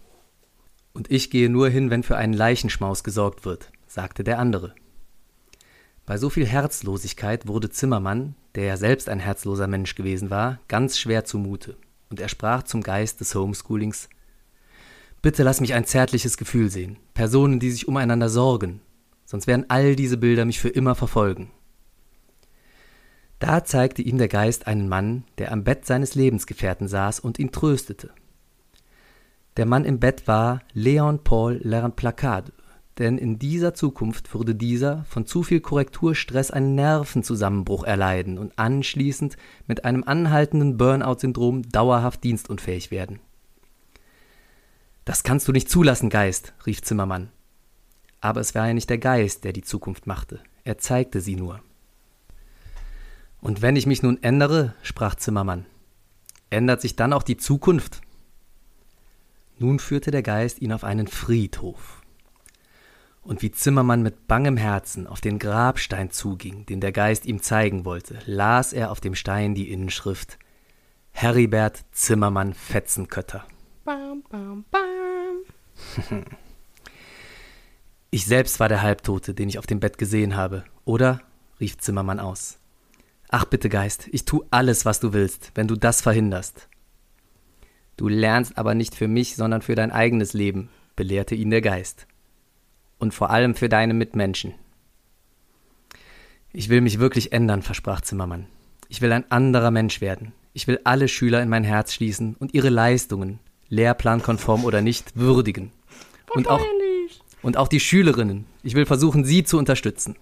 Und 0.92 1.10
ich 1.10 1.30
gehe 1.30 1.48
nur 1.48 1.70
hin, 1.70 1.88
wenn 1.88 2.02
für 2.02 2.18
einen 2.18 2.34
Leichenschmaus 2.34 3.04
gesorgt 3.04 3.46
wird, 3.46 3.72
sagte 3.86 4.22
der 4.22 4.38
andere. 4.38 4.74
Bei 6.04 6.18
so 6.18 6.28
viel 6.28 6.46
Herzlosigkeit 6.46 7.48
wurde 7.48 7.70
Zimmermann, 7.70 8.34
der 8.54 8.64
ja 8.64 8.76
selbst 8.76 9.08
ein 9.08 9.18
herzloser 9.18 9.66
Mensch 9.66 9.94
gewesen 9.94 10.28
war, 10.28 10.60
ganz 10.68 10.98
schwer 10.98 11.24
zumute 11.24 11.78
und 12.10 12.20
er 12.20 12.28
sprach 12.28 12.64
zum 12.64 12.82
Geist 12.82 13.20
des 13.20 13.34
Homeschoolings 13.34 14.10
Bitte 15.20 15.42
lass 15.42 15.60
mich 15.60 15.74
ein 15.74 15.84
zärtliches 15.84 16.36
Gefühl 16.36 16.70
sehen, 16.70 16.96
Personen, 17.14 17.58
die 17.58 17.70
sich 17.70 17.88
umeinander 17.88 18.28
sorgen, 18.28 18.80
sonst 19.24 19.46
werden 19.46 19.66
all 19.68 19.96
diese 19.96 20.16
Bilder 20.16 20.44
mich 20.44 20.60
für 20.60 20.68
immer 20.68 20.94
verfolgen. 20.94 21.50
Da 23.40 23.64
zeigte 23.64 24.02
ihm 24.02 24.18
der 24.18 24.28
Geist 24.28 24.66
einen 24.66 24.88
Mann, 24.88 25.24
der 25.38 25.52
am 25.52 25.64
Bett 25.64 25.86
seines 25.86 26.14
Lebensgefährten 26.14 26.88
saß 26.88 27.20
und 27.20 27.38
ihn 27.38 27.52
tröstete. 27.52 28.10
Der 29.56 29.66
Mann 29.66 29.84
im 29.84 29.98
Bett 30.00 30.26
war 30.28 30.60
Leon 30.72 31.22
Paul 31.24 31.60
Lerplacade, 31.62 32.52
denn 32.98 33.18
in 33.18 33.38
dieser 33.38 33.74
Zukunft 33.74 34.34
würde 34.34 34.54
dieser 34.54 35.04
von 35.04 35.26
zu 35.26 35.42
viel 35.42 35.60
Korrekturstress 35.60 36.50
einen 36.50 36.74
Nervenzusammenbruch 36.74 37.84
erleiden 37.84 38.38
und 38.38 38.58
anschließend 38.58 39.36
mit 39.66 39.84
einem 39.84 40.04
anhaltenden 40.04 40.76
Burnout-Syndrom 40.76 41.62
dauerhaft 41.62 42.24
dienstunfähig 42.24 42.90
werden. 42.90 43.20
Das 45.08 45.22
kannst 45.22 45.48
du 45.48 45.52
nicht 45.52 45.70
zulassen, 45.70 46.10
Geist, 46.10 46.52
rief 46.66 46.82
Zimmermann. 46.82 47.30
Aber 48.20 48.42
es 48.42 48.54
war 48.54 48.66
ja 48.66 48.74
nicht 48.74 48.90
der 48.90 48.98
Geist, 48.98 49.42
der 49.42 49.54
die 49.54 49.62
Zukunft 49.62 50.06
machte, 50.06 50.38
er 50.64 50.76
zeigte 50.76 51.22
sie 51.22 51.34
nur. 51.34 51.62
Und 53.40 53.62
wenn 53.62 53.74
ich 53.74 53.86
mich 53.86 54.02
nun 54.02 54.22
ändere, 54.22 54.74
sprach 54.82 55.14
Zimmermann, 55.14 55.64
ändert 56.50 56.82
sich 56.82 56.94
dann 56.94 57.14
auch 57.14 57.22
die 57.22 57.38
Zukunft? 57.38 58.02
Nun 59.56 59.78
führte 59.78 60.10
der 60.10 60.22
Geist 60.22 60.60
ihn 60.60 60.74
auf 60.74 60.84
einen 60.84 61.06
Friedhof 61.06 62.02
Und 63.22 63.40
wie 63.40 63.50
Zimmermann 63.50 64.02
mit 64.02 64.28
bangem 64.28 64.58
Herzen 64.58 65.06
auf 65.06 65.22
den 65.22 65.38
Grabstein 65.38 66.10
zuging, 66.10 66.66
den 66.66 66.82
der 66.82 66.92
Geist 66.92 67.24
ihm 67.24 67.40
zeigen 67.40 67.86
wollte, 67.86 68.18
las 68.26 68.74
er 68.74 68.90
auf 68.90 69.00
dem 69.00 69.14
Stein 69.14 69.54
die 69.54 69.72
Inschrift 69.72 70.38
Heribert 71.12 71.82
Zimmermann 71.92 72.52
Fetzenkötter. 72.52 73.46
Bam, 73.88 74.22
bam, 74.28 74.66
bam. 74.70 75.44
Ich 78.10 78.26
selbst 78.26 78.60
war 78.60 78.68
der 78.68 78.82
Halbtote, 78.82 79.32
den 79.32 79.48
ich 79.48 79.58
auf 79.58 79.66
dem 79.66 79.80
Bett 79.80 79.96
gesehen 79.96 80.36
habe, 80.36 80.64
oder? 80.84 81.22
rief 81.58 81.78
Zimmermann 81.78 82.20
aus. 82.20 82.58
Ach 83.30 83.46
bitte, 83.46 83.70
Geist, 83.70 84.06
ich 84.12 84.26
tu 84.26 84.44
alles, 84.50 84.84
was 84.84 85.00
du 85.00 85.14
willst, 85.14 85.52
wenn 85.54 85.68
du 85.68 85.74
das 85.74 86.02
verhinderst. 86.02 86.68
Du 87.96 88.08
lernst 88.08 88.58
aber 88.58 88.74
nicht 88.74 88.94
für 88.94 89.08
mich, 89.08 89.36
sondern 89.36 89.62
für 89.62 89.74
dein 89.74 89.90
eigenes 89.90 90.34
Leben, 90.34 90.68
belehrte 90.94 91.34
ihn 91.34 91.48
der 91.48 91.62
Geist. 91.62 92.06
Und 92.98 93.14
vor 93.14 93.30
allem 93.30 93.54
für 93.54 93.70
deine 93.70 93.94
Mitmenschen. 93.94 94.52
Ich 96.52 96.68
will 96.68 96.82
mich 96.82 96.98
wirklich 96.98 97.32
ändern, 97.32 97.62
versprach 97.62 98.02
Zimmermann. 98.02 98.48
Ich 98.90 99.00
will 99.00 99.12
ein 99.12 99.30
anderer 99.30 99.70
Mensch 99.70 100.02
werden. 100.02 100.34
Ich 100.52 100.66
will 100.66 100.78
alle 100.84 101.08
Schüler 101.08 101.42
in 101.42 101.48
mein 101.48 101.64
Herz 101.64 101.94
schließen 101.94 102.36
und 102.38 102.52
ihre 102.52 102.68
Leistungen, 102.68 103.40
lehrplankonform 103.68 104.64
oder 104.64 104.80
nicht, 104.80 105.16
würdigen. 105.16 105.72
Und 106.34 106.48
auch, 106.48 106.62
und 107.42 107.56
auch 107.56 107.68
die 107.68 107.80
Schülerinnen. 107.80 108.46
Ich 108.62 108.74
will 108.74 108.86
versuchen, 108.86 109.24
sie 109.24 109.44
zu 109.44 109.58
unterstützen. 109.58 110.16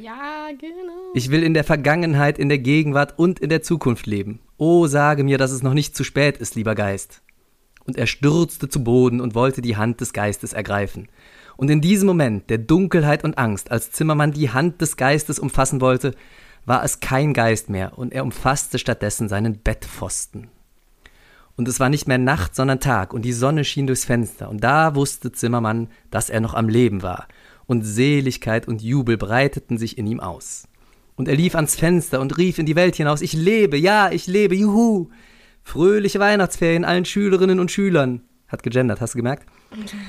Ja, 0.00 0.48
genau. 0.58 1.12
Ich 1.14 1.30
will 1.30 1.42
in 1.42 1.54
der 1.54 1.64
Vergangenheit, 1.64 2.38
in 2.38 2.48
der 2.48 2.58
Gegenwart 2.58 3.18
und 3.18 3.40
in 3.40 3.48
der 3.48 3.62
Zukunft 3.62 4.06
leben. 4.06 4.40
Oh, 4.56 4.86
sage 4.86 5.24
mir, 5.24 5.38
dass 5.38 5.50
es 5.50 5.62
noch 5.62 5.74
nicht 5.74 5.96
zu 5.96 6.04
spät 6.04 6.36
ist, 6.36 6.54
lieber 6.54 6.74
Geist. 6.74 7.22
Und 7.84 7.96
er 7.96 8.06
stürzte 8.06 8.68
zu 8.68 8.84
Boden 8.84 9.20
und 9.20 9.34
wollte 9.34 9.60
die 9.60 9.76
Hand 9.76 10.00
des 10.00 10.12
Geistes 10.12 10.52
ergreifen. 10.52 11.08
Und 11.56 11.68
in 11.68 11.80
diesem 11.80 12.06
Moment 12.06 12.48
der 12.48 12.58
Dunkelheit 12.58 13.24
und 13.24 13.38
Angst, 13.38 13.70
als 13.70 13.90
Zimmermann 13.90 14.32
die 14.32 14.50
Hand 14.50 14.80
des 14.80 14.96
Geistes 14.96 15.38
umfassen 15.38 15.80
wollte, 15.80 16.14
war 16.64 16.84
es 16.84 17.00
kein 17.00 17.32
Geist 17.32 17.68
mehr 17.68 17.98
und 17.98 18.12
er 18.12 18.22
umfasste 18.22 18.78
stattdessen 18.78 19.28
seinen 19.28 19.58
Bettpfosten. 19.58 20.48
Und 21.62 21.68
es 21.68 21.78
war 21.78 21.90
nicht 21.90 22.08
mehr 22.08 22.18
Nacht, 22.18 22.56
sondern 22.56 22.80
Tag 22.80 23.14
und 23.14 23.22
die 23.24 23.32
Sonne 23.32 23.62
schien 23.62 23.86
durchs 23.86 24.04
Fenster 24.04 24.50
und 24.50 24.64
da 24.64 24.96
wusste 24.96 25.30
Zimmermann, 25.30 25.86
dass 26.10 26.28
er 26.28 26.40
noch 26.40 26.54
am 26.54 26.68
Leben 26.68 27.04
war 27.04 27.28
und 27.66 27.82
Seligkeit 27.82 28.66
und 28.66 28.82
Jubel 28.82 29.16
breiteten 29.16 29.78
sich 29.78 29.96
in 29.96 30.08
ihm 30.08 30.18
aus. 30.18 30.66
Und 31.14 31.28
er 31.28 31.36
lief 31.36 31.54
ans 31.54 31.76
Fenster 31.76 32.20
und 32.20 32.36
rief 32.36 32.58
in 32.58 32.66
die 32.66 32.74
Welt 32.74 32.96
hinaus, 32.96 33.22
ich 33.22 33.32
lebe, 33.34 33.76
ja, 33.76 34.10
ich 34.10 34.26
lebe, 34.26 34.56
juhu! 34.56 35.10
Fröhliche 35.62 36.18
Weihnachtsferien 36.18 36.84
allen 36.84 37.04
Schülerinnen 37.04 37.60
und 37.60 37.70
Schülern. 37.70 38.22
Hat 38.48 38.64
gegendert, 38.64 39.00
hast 39.00 39.14
du 39.14 39.18
gemerkt? 39.18 39.46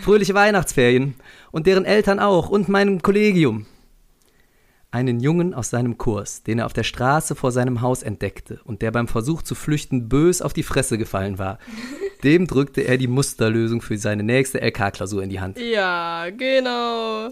Fröhliche 0.02 0.34
Weihnachtsferien. 0.34 1.14
Und 1.52 1.68
deren 1.68 1.86
Eltern 1.86 2.18
auch 2.18 2.50
und 2.50 2.68
meinem 2.68 3.04
Kollegium. 3.04 3.68
Einen 4.94 5.20
Jungen 5.20 5.56
aus 5.56 5.72
seinem 5.72 5.98
Kurs, 5.98 6.44
den 6.44 6.60
er 6.60 6.68
auf 6.68 6.74
der 6.74 6.84
Straße 6.84 7.34
vor 7.34 7.52
seinem 7.52 7.82
Haus 7.82 8.04
entdeckte 8.04 8.60
und 8.64 8.84
der 8.84 8.92
beim 8.92 9.08
Versuch 9.08 9.42
zu 9.42 9.56
flüchten 9.56 10.08
bös 10.08 10.40
auf 10.44 10.54
die 10.54 10.62
Fresse 10.62 11.00
gefallen 11.00 11.40
war. 11.40 11.58
Dem 12.24 12.46
drückte 12.46 12.82
er 12.82 13.00
die 13.00 13.08
Musterlösung 13.08 13.82
für 13.82 13.98
seine 13.98 14.22
nächste 14.22 14.62
LK-Klausur 14.62 15.24
in 15.24 15.32
die 15.32 15.40
Hand. 15.40 15.58
Ja, 15.58 16.30
genau. 16.30 17.30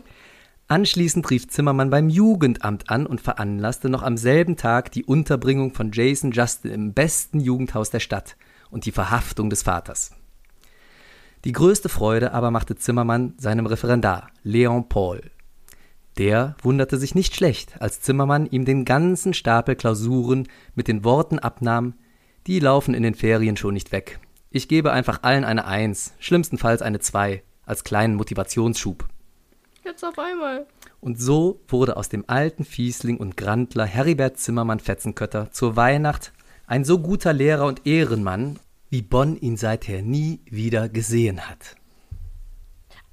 Anschließend 0.70 1.30
rief 1.30 1.50
Zimmermann 1.50 1.92
beim 1.92 2.10
Jugendamt 2.10 2.90
an 2.90 3.06
und 3.06 3.22
veranlasste 3.22 3.90
noch 3.90 4.02
am 4.02 4.18
selben 4.18 4.58
Tag 4.58 4.92
die 4.92 5.06
Unterbringung 5.06 5.76
von 5.76 5.92
Jason 5.92 6.32
Justin 6.32 6.72
im 6.72 6.94
besten 6.96 7.40
Jugendhaus 7.40 7.92
der 7.92 8.00
Stadt 8.00 8.38
und 8.72 8.88
die 8.88 8.92
Verhaftung 8.92 9.52
des 9.52 9.62
Vaters. 9.62 10.14
Die 11.46 11.52
größte 11.52 11.90
Freude 11.90 12.34
aber 12.34 12.50
machte 12.50 12.76
Zimmermann 12.76 13.36
seinem 13.38 13.68
Referendar, 13.68 14.32
Leon 14.42 14.90
Paul. 14.90 15.22
Der 16.18 16.56
wunderte 16.62 16.98
sich 16.98 17.16
nicht 17.16 17.36
schlecht, 17.36 17.82
als 17.82 18.02
Zimmermann 18.02 18.46
ihm 18.46 18.66
den 18.66 18.86
ganzen 18.86 19.34
Stapel 19.34 19.76
Klausuren 19.76 20.48
mit 20.76 20.88
den 20.88 21.04
Worten 21.04 21.40
abnahm, 21.40 21.94
die 22.48 22.60
laufen 22.60 22.94
in 22.94 23.04
den 23.04 23.16
Ferien 23.16 23.58
schon 23.58 23.74
nicht 23.74 23.92
weg. 23.92 24.20
Ich 24.50 24.68
gebe 24.68 24.92
einfach 24.92 25.24
allen 25.24 25.46
eine 25.46 25.66
Eins, 25.66 26.14
schlimmstenfalls 26.20 26.82
eine 26.82 27.00
Zwei, 27.00 27.44
als 27.66 27.84
kleinen 27.84 28.16
Motivationsschub. 28.16 29.08
Jetzt 29.86 30.04
auf 30.04 30.20
einmal. 30.20 30.68
Und 31.00 31.20
so 31.20 31.62
wurde 31.68 31.98
aus 31.98 32.10
dem 32.10 32.26
alten 32.28 32.66
Fiesling 32.66 33.18
und 33.18 33.38
Grandler 33.38 33.86
Heribert 33.86 34.38
Zimmermann 34.38 34.80
Fetzenkötter 34.80 35.52
zur 35.52 35.76
Weihnacht 35.76 36.34
ein 36.68 36.86
so 36.86 37.00
guter 37.00 37.34
Lehrer 37.34 37.66
und 37.66 37.86
Ehrenmann, 37.86 38.60
wie 38.90 39.02
Bonn 39.02 39.36
ihn 39.38 39.58
seither 39.58 40.02
nie 40.02 40.42
wieder 40.46 40.90
gesehen 40.90 41.50
hat. 41.50 41.76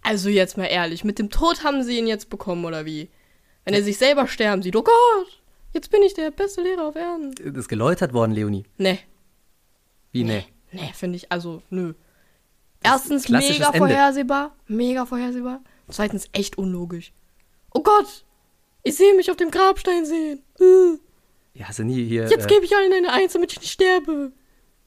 Also 0.08 0.30
jetzt 0.30 0.56
mal 0.56 0.64
ehrlich, 0.64 1.04
mit 1.04 1.18
dem 1.18 1.28
Tod 1.28 1.64
haben 1.64 1.82
sie 1.82 1.98
ihn 1.98 2.06
jetzt 2.06 2.30
bekommen, 2.30 2.64
oder 2.64 2.86
wie? 2.86 3.10
Wenn 3.66 3.74
er 3.74 3.82
sich 3.82 3.98
selber 3.98 4.26
sterben 4.26 4.62
sieht, 4.62 4.74
oh 4.74 4.82
Gott, 4.82 5.42
jetzt 5.74 5.90
bin 5.90 6.02
ich 6.02 6.14
der 6.14 6.30
beste 6.30 6.62
Lehrer 6.62 6.86
auf 6.88 6.96
Erden. 6.96 7.34
Das 7.34 7.54
ist 7.58 7.68
geläutert 7.68 8.14
worden, 8.14 8.32
Leonie. 8.32 8.64
Nee, 8.78 9.00
Wie, 10.10 10.24
nee? 10.24 10.46
nee, 10.72 10.90
finde 10.94 11.16
ich, 11.16 11.30
also, 11.30 11.60
nö. 11.68 11.92
Erstens 12.82 13.28
mega 13.28 13.66
Ende. 13.66 13.76
vorhersehbar, 13.76 14.56
mega 14.66 15.04
vorhersehbar. 15.04 15.60
Zweitens 15.90 16.30
echt 16.32 16.56
unlogisch. 16.56 17.12
Oh 17.74 17.82
Gott, 17.82 18.24
ich 18.84 18.96
sehe 18.96 19.14
mich 19.14 19.30
auf 19.30 19.36
dem 19.36 19.50
Grabstein 19.50 20.06
sehen. 20.06 20.42
Äh, 20.58 21.58
Ja, 21.58 21.68
hast 21.68 21.80
du 21.80 21.84
nie 21.84 22.02
hier. 22.06 22.28
Jetzt 22.30 22.46
äh, 22.46 22.48
gebe 22.48 22.64
ich 22.64 22.74
allen 22.74 22.94
eine 22.94 23.12
Eins, 23.12 23.34
damit 23.34 23.52
ich 23.52 23.60
nicht 23.60 23.72
sterbe. 23.72 24.32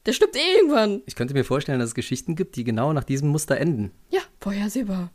Der 0.06 0.12
stirbt 0.12 0.36
eh 0.36 0.56
irgendwann. 0.56 1.02
ich 1.06 1.14
könnte 1.14 1.34
mir 1.34 1.44
vorstellen, 1.44 1.78
dass 1.78 1.90
es 1.90 1.94
Geschichten 1.94 2.34
gibt, 2.34 2.56
die 2.56 2.64
genau 2.64 2.92
nach 2.92 3.04
diesem 3.04 3.28
Muster 3.28 3.56
enden. 3.58 3.92
Ja, 4.10 4.20
vorhersehbar. 4.40 5.10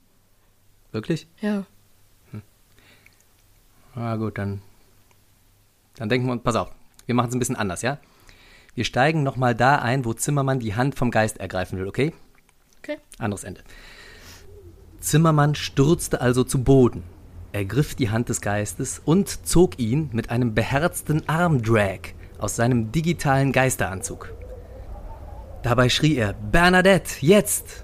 Wirklich? 0.91 1.27
Ja. 1.41 1.65
Ah, 3.95 4.15
gut, 4.15 4.37
dann. 4.37 4.61
Dann 5.95 6.07
denken 6.07 6.27
wir 6.27 6.33
uns, 6.33 6.43
pass 6.43 6.55
auf, 6.55 6.71
wir 7.07 7.15
machen 7.15 7.29
es 7.29 7.35
ein 7.35 7.39
bisschen 7.39 7.55
anders, 7.55 7.81
ja? 7.81 7.99
Wir 8.75 8.85
steigen 8.85 9.23
nochmal 9.23 9.55
da 9.55 9.77
ein, 9.77 10.05
wo 10.05 10.13
Zimmermann 10.13 10.59
die 10.59 10.75
Hand 10.75 10.93
vom 10.93 11.09
Geist 11.09 11.39
ergreifen 11.39 11.79
will, 11.79 11.87
okay? 11.87 12.13
Okay. 12.79 12.97
Anderes 13.17 13.43
Ende. 13.43 13.61
Zimmermann 14.99 15.55
stürzte 15.55 16.21
also 16.21 16.43
zu 16.43 16.63
Boden, 16.63 17.03
ergriff 17.53 17.95
die 17.95 18.11
Hand 18.11 18.29
des 18.29 18.41
Geistes 18.41 19.01
und 19.03 19.47
zog 19.47 19.79
ihn 19.79 20.09
mit 20.13 20.29
einem 20.29 20.53
beherzten 20.53 21.27
Armdrag 21.27 22.13
aus 22.37 22.55
seinem 22.55 22.91
digitalen 22.91 23.51
Geisteranzug. 23.51 24.36
Dabei 25.63 25.89
schrie 25.89 26.15
er: 26.15 26.33
Bernadette, 26.33 27.15
jetzt! 27.21 27.83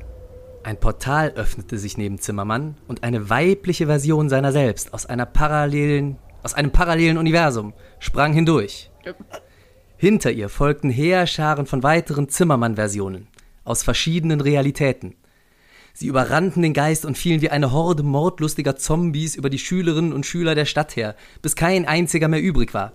Ein 0.63 0.79
Portal 0.79 1.31
öffnete 1.35 1.77
sich 1.77 1.97
neben 1.97 2.19
Zimmermann 2.19 2.77
und 2.87 3.03
eine 3.03 3.29
weibliche 3.29 3.87
Version 3.87 4.29
seiner 4.29 4.53
selbst 4.53 4.93
aus 4.93 5.05
einer 5.05 5.25
parallelen, 5.25 6.17
aus 6.41 6.53
einem 6.53 6.71
parallelen 6.71 7.17
Universum 7.17 7.73
sprang 7.99 8.31
hindurch. 8.31 8.89
Hinter 9.97 10.31
ihr 10.31 10.47
folgten 10.47 10.89
Heerscharen 10.89 11.65
von 11.65 11.83
weiteren 11.83 12.29
Zimmermann-Versionen 12.29 13.27
aus 13.65 13.83
verschiedenen 13.83 14.41
Realitäten. 14.41 15.15
Sie 15.93 16.07
überrannten 16.07 16.63
den 16.63 16.73
Geist 16.73 17.05
und 17.05 17.17
fielen 17.17 17.41
wie 17.41 17.49
eine 17.49 17.71
Horde 17.71 18.03
mordlustiger 18.03 18.75
Zombies 18.75 19.35
über 19.35 19.49
die 19.49 19.59
Schülerinnen 19.59 20.11
und 20.11 20.25
Schüler 20.25 20.55
der 20.55 20.65
Stadt 20.65 20.95
her, 20.95 21.15
bis 21.41 21.55
kein 21.55 21.85
einziger 21.85 22.27
mehr 22.27 22.41
übrig 22.41 22.73
war. 22.73 22.93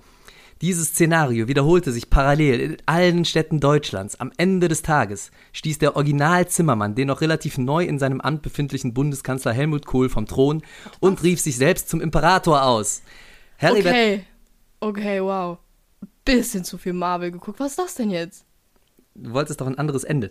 Dieses 0.61 0.89
Szenario 0.89 1.47
wiederholte 1.47 1.93
sich 1.93 2.11
parallel 2.11 2.61
in 2.61 2.77
allen 2.87 3.25
Städten 3.25 3.61
Deutschlands. 3.61 4.19
Am 4.19 4.33
Ende 4.39 4.67
des 4.67 4.83
Tages 4.83 5.31
stieß 5.53 5.79
der 5.79 5.95
Original-Zimmermann 5.95 6.97
den 6.97 7.09
noch 7.09 7.21
relativ 7.21 7.59
neu 7.59 7.85
in 7.85 7.99
seinem 7.99 8.21
Amt 8.21 8.43
befindlichen 8.43 8.93
Bundeskanzler 8.93 9.53
Helmut 9.53 9.87
Kohl 9.87 10.09
vom 10.09 10.27
Thron 10.27 10.63
und 10.99 11.23
rief 11.23 11.41
sich 11.41 11.57
selbst 11.57 11.89
zum 11.89 12.01
Imperator 12.01 12.65
aus. 12.65 13.03
Heribert, 13.57 13.93
Okay. 13.93 14.25
Okay, 14.81 15.23
wow. 15.23 15.59
Bisschen 16.25 16.65
zu 16.65 16.79
viel 16.79 16.93
Marvel 16.93 17.31
geguckt. 17.33 17.61
Was 17.61 17.73
ist 17.73 17.79
das 17.79 17.95
denn 17.95 18.11
jetzt? 18.11 18.45
du 19.15 19.33
wolltest 19.33 19.61
doch 19.61 19.67
ein 19.67 19.79
anderes 19.79 20.05
Ende. 20.05 20.31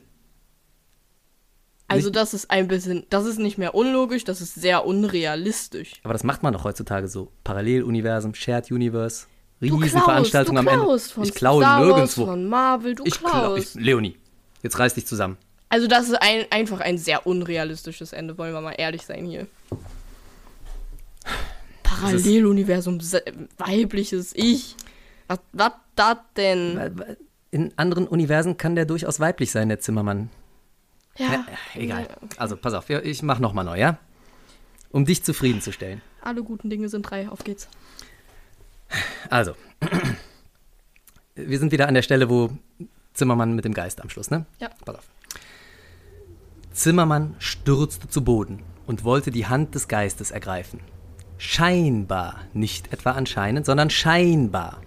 Also, 1.89 2.09
das 2.09 2.33
ist 2.33 2.51
ein 2.51 2.67
bisschen. 2.67 3.05
Das 3.09 3.25
ist 3.25 3.39
nicht 3.39 3.57
mehr 3.57 3.73
unlogisch, 3.73 4.25
das 4.25 4.41
ist 4.41 4.55
sehr 4.55 4.85
unrealistisch. 4.85 5.93
Aber 6.03 6.13
das 6.13 6.23
macht 6.23 6.43
man 6.43 6.53
doch 6.53 6.65
heutzutage 6.65 7.07
so. 7.07 7.31
Paralleluniversum, 7.45 8.33
Shared 8.33 8.71
Universe, 8.71 9.27
Du 9.59 9.75
Riesenveranstaltung 9.77 10.55
klaust, 10.55 10.67
am 10.69 10.81
Ende. 10.81 10.99
von 10.99 11.23
ich 11.23 11.33
klaue 11.33 11.63
Star 11.63 11.79
Wars, 11.81 11.87
nirgendwo. 11.95 12.25
von 12.25 12.47
Marvel, 12.47 12.95
du 12.95 13.03
ich 13.05 13.19
klau, 13.19 13.29
klaust. 13.29 13.75
ich, 13.75 13.81
Leonie, 13.83 14.17
jetzt 14.63 14.77
reiß 14.77 14.93
dich 14.93 15.07
zusammen. 15.07 15.37
Also 15.69 15.87
das 15.87 16.07
ist 16.09 16.15
ein, 16.21 16.45
einfach 16.51 16.79
ein 16.79 16.97
sehr 16.97 17.25
unrealistisches 17.27 18.13
Ende, 18.13 18.37
wollen 18.37 18.53
wir 18.53 18.61
mal 18.61 18.73
ehrlich 18.77 19.05
sein 19.05 19.25
hier. 19.25 19.47
Paralleluniversum, 21.83 22.99
weibliches 23.57 24.33
Ich. 24.35 24.75
Was, 25.27 25.39
was 25.51 25.71
das 25.95 26.17
denn? 26.35 27.05
In 27.51 27.73
anderen 27.77 28.07
Universen 28.07 28.57
kann 28.57 28.75
der 28.75 28.85
durchaus 28.85 29.19
weiblich 29.19 29.51
sein, 29.51 29.69
der 29.69 29.79
Zimmermann. 29.79 30.29
Ja, 31.17 31.45
Äh, 31.75 31.83
egal. 31.83 32.03
ja, 32.03 32.09
okay. 32.21 32.35
Also, 32.37 32.55
pass 32.57 32.73
auf, 32.73 32.89
ich 32.89 33.23
mach 33.23 33.39
nochmal 33.39 33.65
neu, 33.65 33.79
ja? 33.79 33.97
Um 34.91 35.05
dich 35.05 35.23
zufriedenzustellen. 35.23 36.01
Alle 36.21 36.43
guten 36.43 36.69
Dinge 36.69 36.87
sind 36.89 37.03
drei, 37.03 37.27
auf 37.29 37.43
geht's. 37.43 37.67
Also, 39.29 39.53
wir 41.35 41.59
sind 41.59 41.71
wieder 41.71 41.87
an 41.87 41.93
der 41.93 42.01
Stelle, 42.01 42.29
wo 42.29 42.49
Zimmermann 43.13 43.53
mit 43.53 43.65
dem 43.65 43.73
Geist 43.73 44.01
am 44.01 44.09
Schluss, 44.09 44.29
ne? 44.29 44.45
Ja. 44.59 44.69
Pass 44.85 44.95
auf. 44.95 45.07
Zimmermann 46.71 47.35
stürzte 47.39 48.07
zu 48.07 48.23
Boden 48.23 48.61
und 48.85 49.03
wollte 49.03 49.31
die 49.31 49.47
Hand 49.47 49.75
des 49.75 49.87
Geistes 49.87 50.31
ergreifen. 50.31 50.79
Scheinbar, 51.37 52.41
nicht 52.53 52.93
etwa 52.93 53.11
anscheinend, 53.11 53.65
sondern 53.65 53.89
scheinbar. 53.89 54.81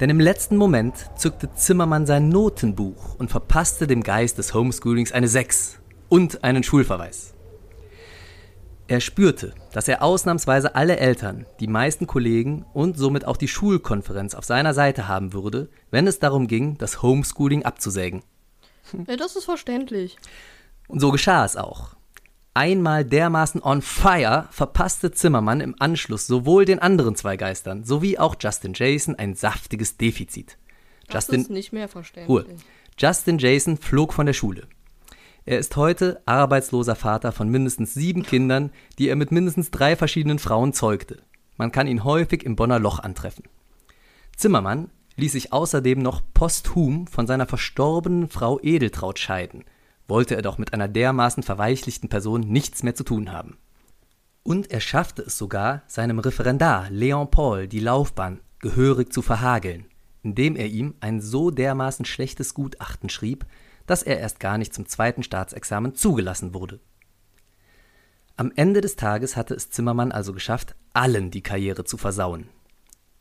Denn 0.00 0.10
im 0.10 0.20
letzten 0.20 0.56
Moment 0.56 0.94
zückte 1.16 1.54
Zimmermann 1.54 2.06
sein 2.06 2.28
Notenbuch 2.28 3.14
und 3.18 3.30
verpasste 3.30 3.86
dem 3.86 4.02
Geist 4.02 4.38
des 4.38 4.54
Homeschoolings 4.54 5.12
eine 5.12 5.28
6 5.28 5.78
und 6.08 6.44
einen 6.44 6.62
Schulverweis. 6.62 7.31
Er 8.92 9.00
spürte, 9.00 9.54
dass 9.72 9.88
er 9.88 10.02
ausnahmsweise 10.02 10.74
alle 10.74 10.98
Eltern, 10.98 11.46
die 11.60 11.66
meisten 11.66 12.06
Kollegen 12.06 12.66
und 12.74 12.98
somit 12.98 13.24
auch 13.24 13.38
die 13.38 13.48
Schulkonferenz 13.48 14.34
auf 14.34 14.44
seiner 14.44 14.74
Seite 14.74 15.08
haben 15.08 15.32
würde, 15.32 15.70
wenn 15.90 16.06
es 16.06 16.18
darum 16.18 16.46
ging, 16.46 16.76
das 16.76 17.00
Homeschooling 17.00 17.64
abzusägen. 17.64 18.22
Ja, 19.06 19.16
das 19.16 19.34
ist 19.34 19.46
verständlich. 19.46 20.18
Und 20.88 21.00
so 21.00 21.10
geschah 21.10 21.46
es 21.46 21.56
auch. 21.56 21.96
Einmal 22.52 23.06
dermaßen 23.06 23.62
on 23.62 23.80
fire 23.80 24.46
verpasste 24.50 25.10
Zimmermann 25.10 25.62
im 25.62 25.74
Anschluss 25.78 26.26
sowohl 26.26 26.66
den 26.66 26.78
anderen 26.78 27.16
zwei 27.16 27.38
Geistern 27.38 27.84
sowie 27.84 28.18
auch 28.18 28.36
Justin 28.38 28.74
Jason 28.74 29.14
ein 29.14 29.34
saftiges 29.34 29.96
Defizit. 29.96 30.58
Das 31.06 31.28
Justin, 31.28 31.40
ist 31.40 31.50
nicht 31.50 31.72
mehr 31.72 31.88
verständlich. 31.88 32.28
Ruhe. 32.28 32.44
Justin 32.98 33.38
Jason 33.38 33.78
flog 33.78 34.12
von 34.12 34.26
der 34.26 34.34
Schule. 34.34 34.68
Er 35.44 35.58
ist 35.58 35.74
heute 35.76 36.22
arbeitsloser 36.24 36.94
Vater 36.94 37.32
von 37.32 37.48
mindestens 37.48 37.94
sieben 37.94 38.22
Kindern, 38.22 38.70
die 38.98 39.08
er 39.08 39.16
mit 39.16 39.32
mindestens 39.32 39.72
drei 39.72 39.96
verschiedenen 39.96 40.38
Frauen 40.38 40.72
zeugte. 40.72 41.18
Man 41.56 41.72
kann 41.72 41.88
ihn 41.88 42.04
häufig 42.04 42.44
im 42.44 42.54
Bonner 42.54 42.78
Loch 42.78 43.00
antreffen. 43.00 43.44
Zimmermann 44.36 44.90
ließ 45.16 45.32
sich 45.32 45.52
außerdem 45.52 46.00
noch 46.00 46.22
posthum 46.32 47.06
von 47.06 47.26
seiner 47.26 47.46
verstorbenen 47.46 48.28
Frau 48.28 48.60
Edeltraut 48.60 49.18
scheiden, 49.18 49.64
wollte 50.06 50.36
er 50.36 50.42
doch 50.42 50.58
mit 50.58 50.72
einer 50.74 50.88
dermaßen 50.88 51.42
verweichlichten 51.42 52.08
Person 52.08 52.42
nichts 52.42 52.82
mehr 52.82 52.94
zu 52.94 53.04
tun 53.04 53.32
haben. 53.32 53.56
Und 54.44 54.70
er 54.70 54.80
schaffte 54.80 55.22
es 55.22 55.38
sogar, 55.38 55.82
seinem 55.86 56.18
Referendar 56.18 56.88
Leon 56.90 57.30
Paul 57.30 57.68
die 57.68 57.80
Laufbahn 57.80 58.40
gehörig 58.60 59.12
zu 59.12 59.22
verhageln, 59.22 59.86
indem 60.22 60.56
er 60.56 60.66
ihm 60.66 60.94
ein 61.00 61.20
so 61.20 61.50
dermaßen 61.50 62.04
schlechtes 62.04 62.54
Gutachten 62.54 63.08
schrieb, 63.08 63.44
dass 63.86 64.02
er 64.02 64.18
erst 64.18 64.40
gar 64.40 64.58
nicht 64.58 64.74
zum 64.74 64.86
zweiten 64.86 65.22
Staatsexamen 65.22 65.94
zugelassen 65.94 66.54
wurde. 66.54 66.80
Am 68.36 68.52
Ende 68.56 68.80
des 68.80 68.96
Tages 68.96 69.36
hatte 69.36 69.54
es 69.54 69.70
Zimmermann 69.70 70.12
also 70.12 70.32
geschafft, 70.32 70.74
allen 70.94 71.30
die 71.30 71.42
Karriere 71.42 71.84
zu 71.84 71.96
versauen. 71.96 72.48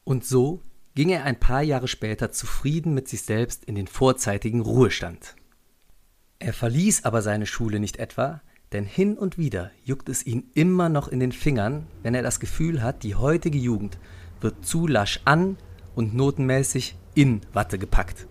Und 0.04 0.26
so 0.26 0.62
ging 0.96 1.10
er 1.10 1.26
ein 1.26 1.40
paar 1.40 1.62
Jahre 1.62 1.88
später 1.88 2.32
zufrieden 2.32 2.94
mit 2.94 3.08
sich 3.08 3.24
selbst 3.24 3.66
in 3.66 3.76
den 3.76 3.88
vorzeitigen 3.88 4.62
Ruhestand. 4.62 5.36
Er 6.40 6.54
verließ 6.54 7.06
aber 7.06 7.22
seine 7.22 7.46
Schule 7.46 7.80
nicht 7.80 7.98
etwa, 7.98 8.42
denn 8.72 8.86
hin 8.86 9.18
und 9.18 9.38
wieder 9.38 9.72
juckt 9.84 10.10
es 10.10 10.26
ihn 10.26 10.50
immer 10.54 10.90
noch 10.90 11.08
in 11.08 11.20
den 11.20 11.34
Fingern, 11.34 11.88
wenn 12.04 12.16
er 12.16 12.24
das 12.24 12.40
Gefühl 12.40 12.82
hat, 12.82 13.04
die 13.04 13.16
heutige 13.16 13.58
Jugend 13.58 13.98
wird 14.40 14.66
zu 14.66 14.88
lasch 14.88 15.20
an 15.26 15.58
und 15.94 16.16
notenmäßig 16.16 16.96
in 17.14 17.42
Watte 17.54 17.78
gepackt. 17.78 18.28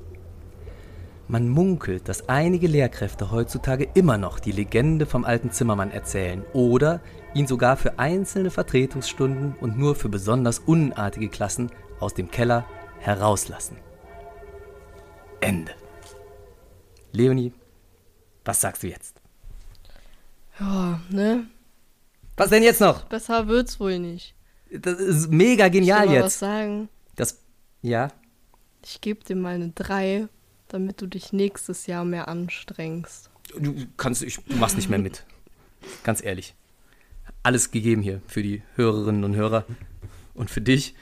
Man 1.30 1.48
munkelt, 1.48 2.08
dass 2.08 2.28
einige 2.28 2.66
Lehrkräfte 2.66 3.30
heutzutage 3.30 3.88
immer 3.94 4.18
noch 4.18 4.40
die 4.40 4.50
Legende 4.50 5.06
vom 5.06 5.24
alten 5.24 5.52
Zimmermann 5.52 5.92
erzählen 5.92 6.44
oder 6.54 7.00
ihn 7.34 7.46
sogar 7.46 7.76
für 7.76 8.00
einzelne 8.00 8.50
Vertretungsstunden 8.50 9.54
und 9.60 9.78
nur 9.78 9.94
für 9.94 10.08
besonders 10.08 10.58
unartige 10.58 11.28
Klassen 11.28 11.70
aus 12.00 12.14
dem 12.14 12.32
Keller 12.32 12.66
herauslassen. 12.98 13.76
Ende. 15.40 15.70
Leonie, 17.12 17.52
was 18.44 18.60
sagst 18.60 18.82
du 18.82 18.88
jetzt? 18.88 19.20
Ja, 20.58 21.00
ne? 21.10 21.46
Was 22.36 22.50
denn 22.50 22.64
jetzt 22.64 22.80
noch? 22.80 23.04
Besser 23.04 23.46
wird's 23.46 23.78
wohl 23.78 24.00
nicht. 24.00 24.34
Das 24.72 24.98
ist 24.98 25.30
mega 25.30 25.68
genial 25.68 26.06
ich 26.06 26.10
will 26.10 26.18
mal 26.18 26.24
was 26.24 26.32
jetzt. 26.32 26.40
sagen. 26.40 26.88
Das, 27.14 27.38
ja, 27.82 28.08
Ich 28.84 29.00
gebe 29.00 29.22
dir 29.22 29.36
mal 29.36 29.54
eine 29.54 29.68
3, 29.68 30.26
damit 30.72 31.00
du 31.00 31.06
dich 31.06 31.32
nächstes 31.32 31.86
Jahr 31.86 32.04
mehr 32.04 32.28
anstrengst. 32.28 33.30
du 33.58 33.74
kannst, 33.96 34.22
ich, 34.22 34.36
du 34.36 34.56
machst 34.56 34.76
nicht 34.76 34.88
mehr 34.88 34.98
mit. 34.98 35.24
Ganz 36.04 36.22
ehrlich. 36.22 36.54
Alles 37.42 37.70
gegeben 37.70 38.02
hier 38.02 38.20
für 38.26 38.42
die 38.42 38.62
Hörerinnen 38.76 39.24
und 39.24 39.34
Hörer 39.34 39.64
und 40.34 40.50
für 40.50 40.60
dich 40.60 40.94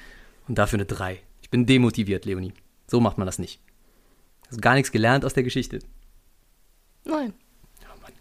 und 0.46 0.59
dafür 0.59 0.78
eine 0.78 0.87
3. 0.87 1.20
Ich 1.42 1.50
bin 1.50 1.66
demotiviert, 1.66 2.24
Leonie. 2.24 2.52
So 2.87 3.00
macht 3.00 3.18
man 3.18 3.26
das 3.26 3.38
nicht. 3.38 3.61
Hast 4.46 4.57
du 4.57 4.61
gar 4.61 4.74
nichts 4.74 4.92
gelernt 4.92 5.24
aus 5.24 5.35
der 5.35 5.42
Geschichte. 5.42 5.81
Nein. 7.04 7.35
Oh 7.83 8.00
Mann. 8.00 8.12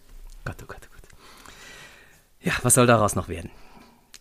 Gott, 0.45 0.57
oh 0.63 0.65
Gott, 0.67 0.81
oh 0.83 0.93
Gott. 0.93 1.10
Ja, 2.41 2.53
was 2.63 2.73
soll 2.73 2.88
daraus 2.88 3.15
noch 3.15 3.29
werden? 3.29 3.49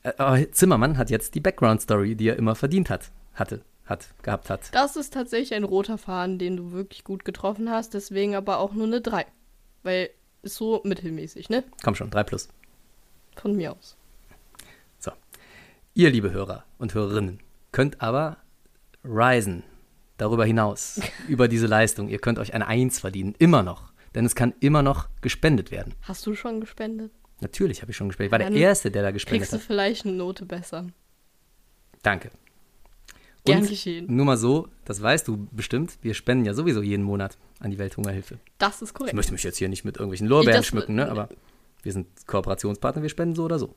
Äh, 0.02 0.12
Aber 0.18 0.50
Zimmermann 0.52 0.98
hat 0.98 1.10
jetzt 1.10 1.34
die 1.34 1.40
Background-Story, 1.40 2.14
die 2.14 2.28
er 2.28 2.36
immer 2.36 2.54
verdient 2.54 2.90
hat. 2.90 3.10
Hatte, 3.34 3.62
hat, 3.86 4.08
gehabt 4.22 4.50
hat. 4.50 4.74
Das 4.74 4.96
ist 4.96 5.14
tatsächlich 5.14 5.54
ein 5.54 5.64
roter 5.64 5.98
Faden, 5.98 6.38
den 6.38 6.56
du 6.56 6.72
wirklich 6.72 7.04
gut 7.04 7.24
getroffen 7.24 7.70
hast, 7.70 7.94
deswegen 7.94 8.34
aber 8.34 8.58
auch 8.58 8.72
nur 8.72 8.86
eine 8.86 9.00
3. 9.00 9.26
Weil 9.82 10.10
ist 10.42 10.56
so 10.56 10.80
mittelmäßig, 10.84 11.48
ne? 11.48 11.64
Komm 11.82 11.94
schon, 11.94 12.10
3 12.10 12.24
plus. 12.24 12.48
Von 13.36 13.56
mir 13.56 13.72
aus. 13.72 13.96
So. 14.98 15.12
Ihr, 15.94 16.10
liebe 16.10 16.30
Hörer 16.30 16.64
und 16.78 16.94
Hörerinnen, 16.94 17.40
könnt 17.72 18.00
aber 18.00 18.38
risen 19.04 19.62
darüber 20.16 20.44
hinaus, 20.44 21.00
über 21.28 21.48
diese 21.48 21.66
Leistung. 21.66 22.08
Ihr 22.08 22.18
könnt 22.18 22.38
euch 22.38 22.54
eine 22.54 22.66
Eins 22.66 22.98
verdienen, 22.98 23.34
immer 23.38 23.62
noch. 23.62 23.92
Denn 24.14 24.24
es 24.24 24.34
kann 24.34 24.54
immer 24.60 24.82
noch 24.82 25.08
gespendet 25.20 25.70
werden. 25.70 25.94
Hast 26.02 26.24
du 26.26 26.34
schon 26.34 26.60
gespendet? 26.60 27.12
Natürlich 27.40 27.82
habe 27.82 27.90
ich 27.90 27.96
schon 27.98 28.08
gespendet. 28.08 28.28
Ich 28.28 28.32
war 28.32 28.38
der 28.38 28.48
Dann 28.48 28.56
Erste, 28.56 28.90
der 28.90 29.02
da 29.02 29.10
gespendet 29.10 29.40
Kriegst 29.42 29.52
du 29.52 29.58
hat. 29.58 29.64
vielleicht 29.64 30.06
eine 30.06 30.14
Note 30.14 30.46
besser. 30.46 30.86
Danke. 32.02 32.30
Gern 33.46 33.62
Und 33.62 33.68
geschehen. 33.70 34.06
Nur 34.14 34.26
mal 34.26 34.36
so, 34.36 34.68
das 34.84 35.00
weißt 35.02 35.26
du 35.26 35.46
bestimmt, 35.52 35.98
wir 36.02 36.14
spenden 36.14 36.44
ja 36.44 36.54
sowieso 36.54 36.82
jeden 36.82 37.04
Monat 37.04 37.38
an 37.60 37.70
die 37.70 37.78
Welthungerhilfe. 37.78 38.38
Das 38.58 38.82
ist 38.82 38.90
Ich 38.90 38.94
korrekt. 38.94 39.14
möchte 39.14 39.32
mich 39.32 39.42
jetzt 39.42 39.56
hier 39.58 39.68
nicht 39.68 39.84
mit 39.84 39.96
irgendwelchen 39.96 40.26
Lorbeeren 40.26 40.58
Das- 40.58 40.66
schmücken, 40.66 40.94
ne? 40.96 41.10
aber 41.10 41.28
wir 41.82 41.92
sind 41.92 42.06
Kooperationspartner, 42.26 43.02
wir 43.02 43.08
spenden 43.08 43.34
so 43.34 43.44
oder 43.44 43.58
so. 43.58 43.74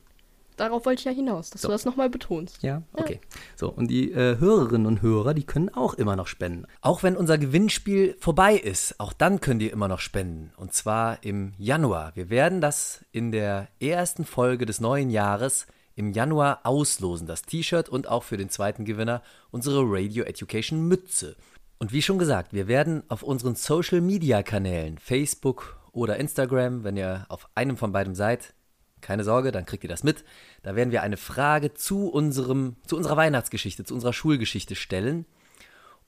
Darauf 0.56 0.84
wollte 0.84 1.00
ich 1.00 1.04
ja 1.06 1.12
hinaus, 1.12 1.48
dass 1.48 1.62
So. 1.62 1.68
du 1.68 1.72
das 1.72 1.86
nochmal 1.86 2.10
betonst. 2.10 2.62
Ja, 2.62 2.82
okay. 2.92 3.18
So, 3.56 3.70
und 3.70 3.86
die 3.90 4.12
äh, 4.12 4.36
Hörerinnen 4.38 4.86
und 4.86 5.00
Hörer, 5.00 5.32
die 5.32 5.44
können 5.44 5.70
auch 5.70 5.94
immer 5.94 6.16
noch 6.16 6.26
spenden. 6.26 6.66
Auch 6.82 7.02
wenn 7.02 7.16
unser 7.16 7.38
Gewinnspiel 7.38 8.14
vorbei 8.20 8.56
ist, 8.56 9.00
auch 9.00 9.14
dann 9.14 9.40
könnt 9.40 9.62
ihr 9.62 9.72
immer 9.72 9.88
noch 9.88 10.00
spenden. 10.00 10.52
Und 10.58 10.74
zwar 10.74 11.24
im 11.24 11.52
Januar. 11.56 12.12
Wir 12.14 12.28
werden 12.28 12.60
das 12.60 13.02
in 13.10 13.32
der 13.32 13.68
ersten 13.80 14.26
Folge 14.26 14.66
des 14.66 14.80
neuen 14.82 15.08
Jahres 15.08 15.66
im 16.00 16.12
Januar 16.12 16.60
auslosen. 16.64 17.26
Das 17.26 17.42
T-Shirt 17.42 17.88
und 17.90 18.08
auch 18.08 18.24
für 18.24 18.38
den 18.38 18.48
zweiten 18.48 18.86
Gewinner 18.86 19.22
unsere 19.50 19.82
Radio 19.84 20.24
Education 20.24 20.88
Mütze. 20.88 21.36
Und 21.78 21.92
wie 21.92 22.00
schon 22.00 22.18
gesagt, 22.18 22.54
wir 22.54 22.68
werden 22.68 23.02
auf 23.08 23.22
unseren 23.22 23.54
Social 23.54 24.00
Media 24.00 24.42
Kanälen, 24.42 24.96
Facebook 24.98 25.78
oder 25.92 26.16
Instagram, 26.16 26.84
wenn 26.84 26.96
ihr 26.96 27.26
auf 27.28 27.48
einem 27.54 27.76
von 27.76 27.92
beiden 27.92 28.14
seid, 28.14 28.54
keine 29.02 29.24
Sorge, 29.24 29.52
dann 29.52 29.66
kriegt 29.66 29.84
ihr 29.84 29.90
das 29.90 30.02
mit. 30.02 30.24
Da 30.62 30.74
werden 30.74 30.90
wir 30.90 31.02
eine 31.02 31.18
Frage 31.18 31.74
zu 31.74 32.08
unserem, 32.08 32.76
zu 32.86 32.96
unserer 32.96 33.18
Weihnachtsgeschichte, 33.18 33.84
zu 33.84 33.92
unserer 33.92 34.12
Schulgeschichte 34.14 34.76
stellen. 34.76 35.26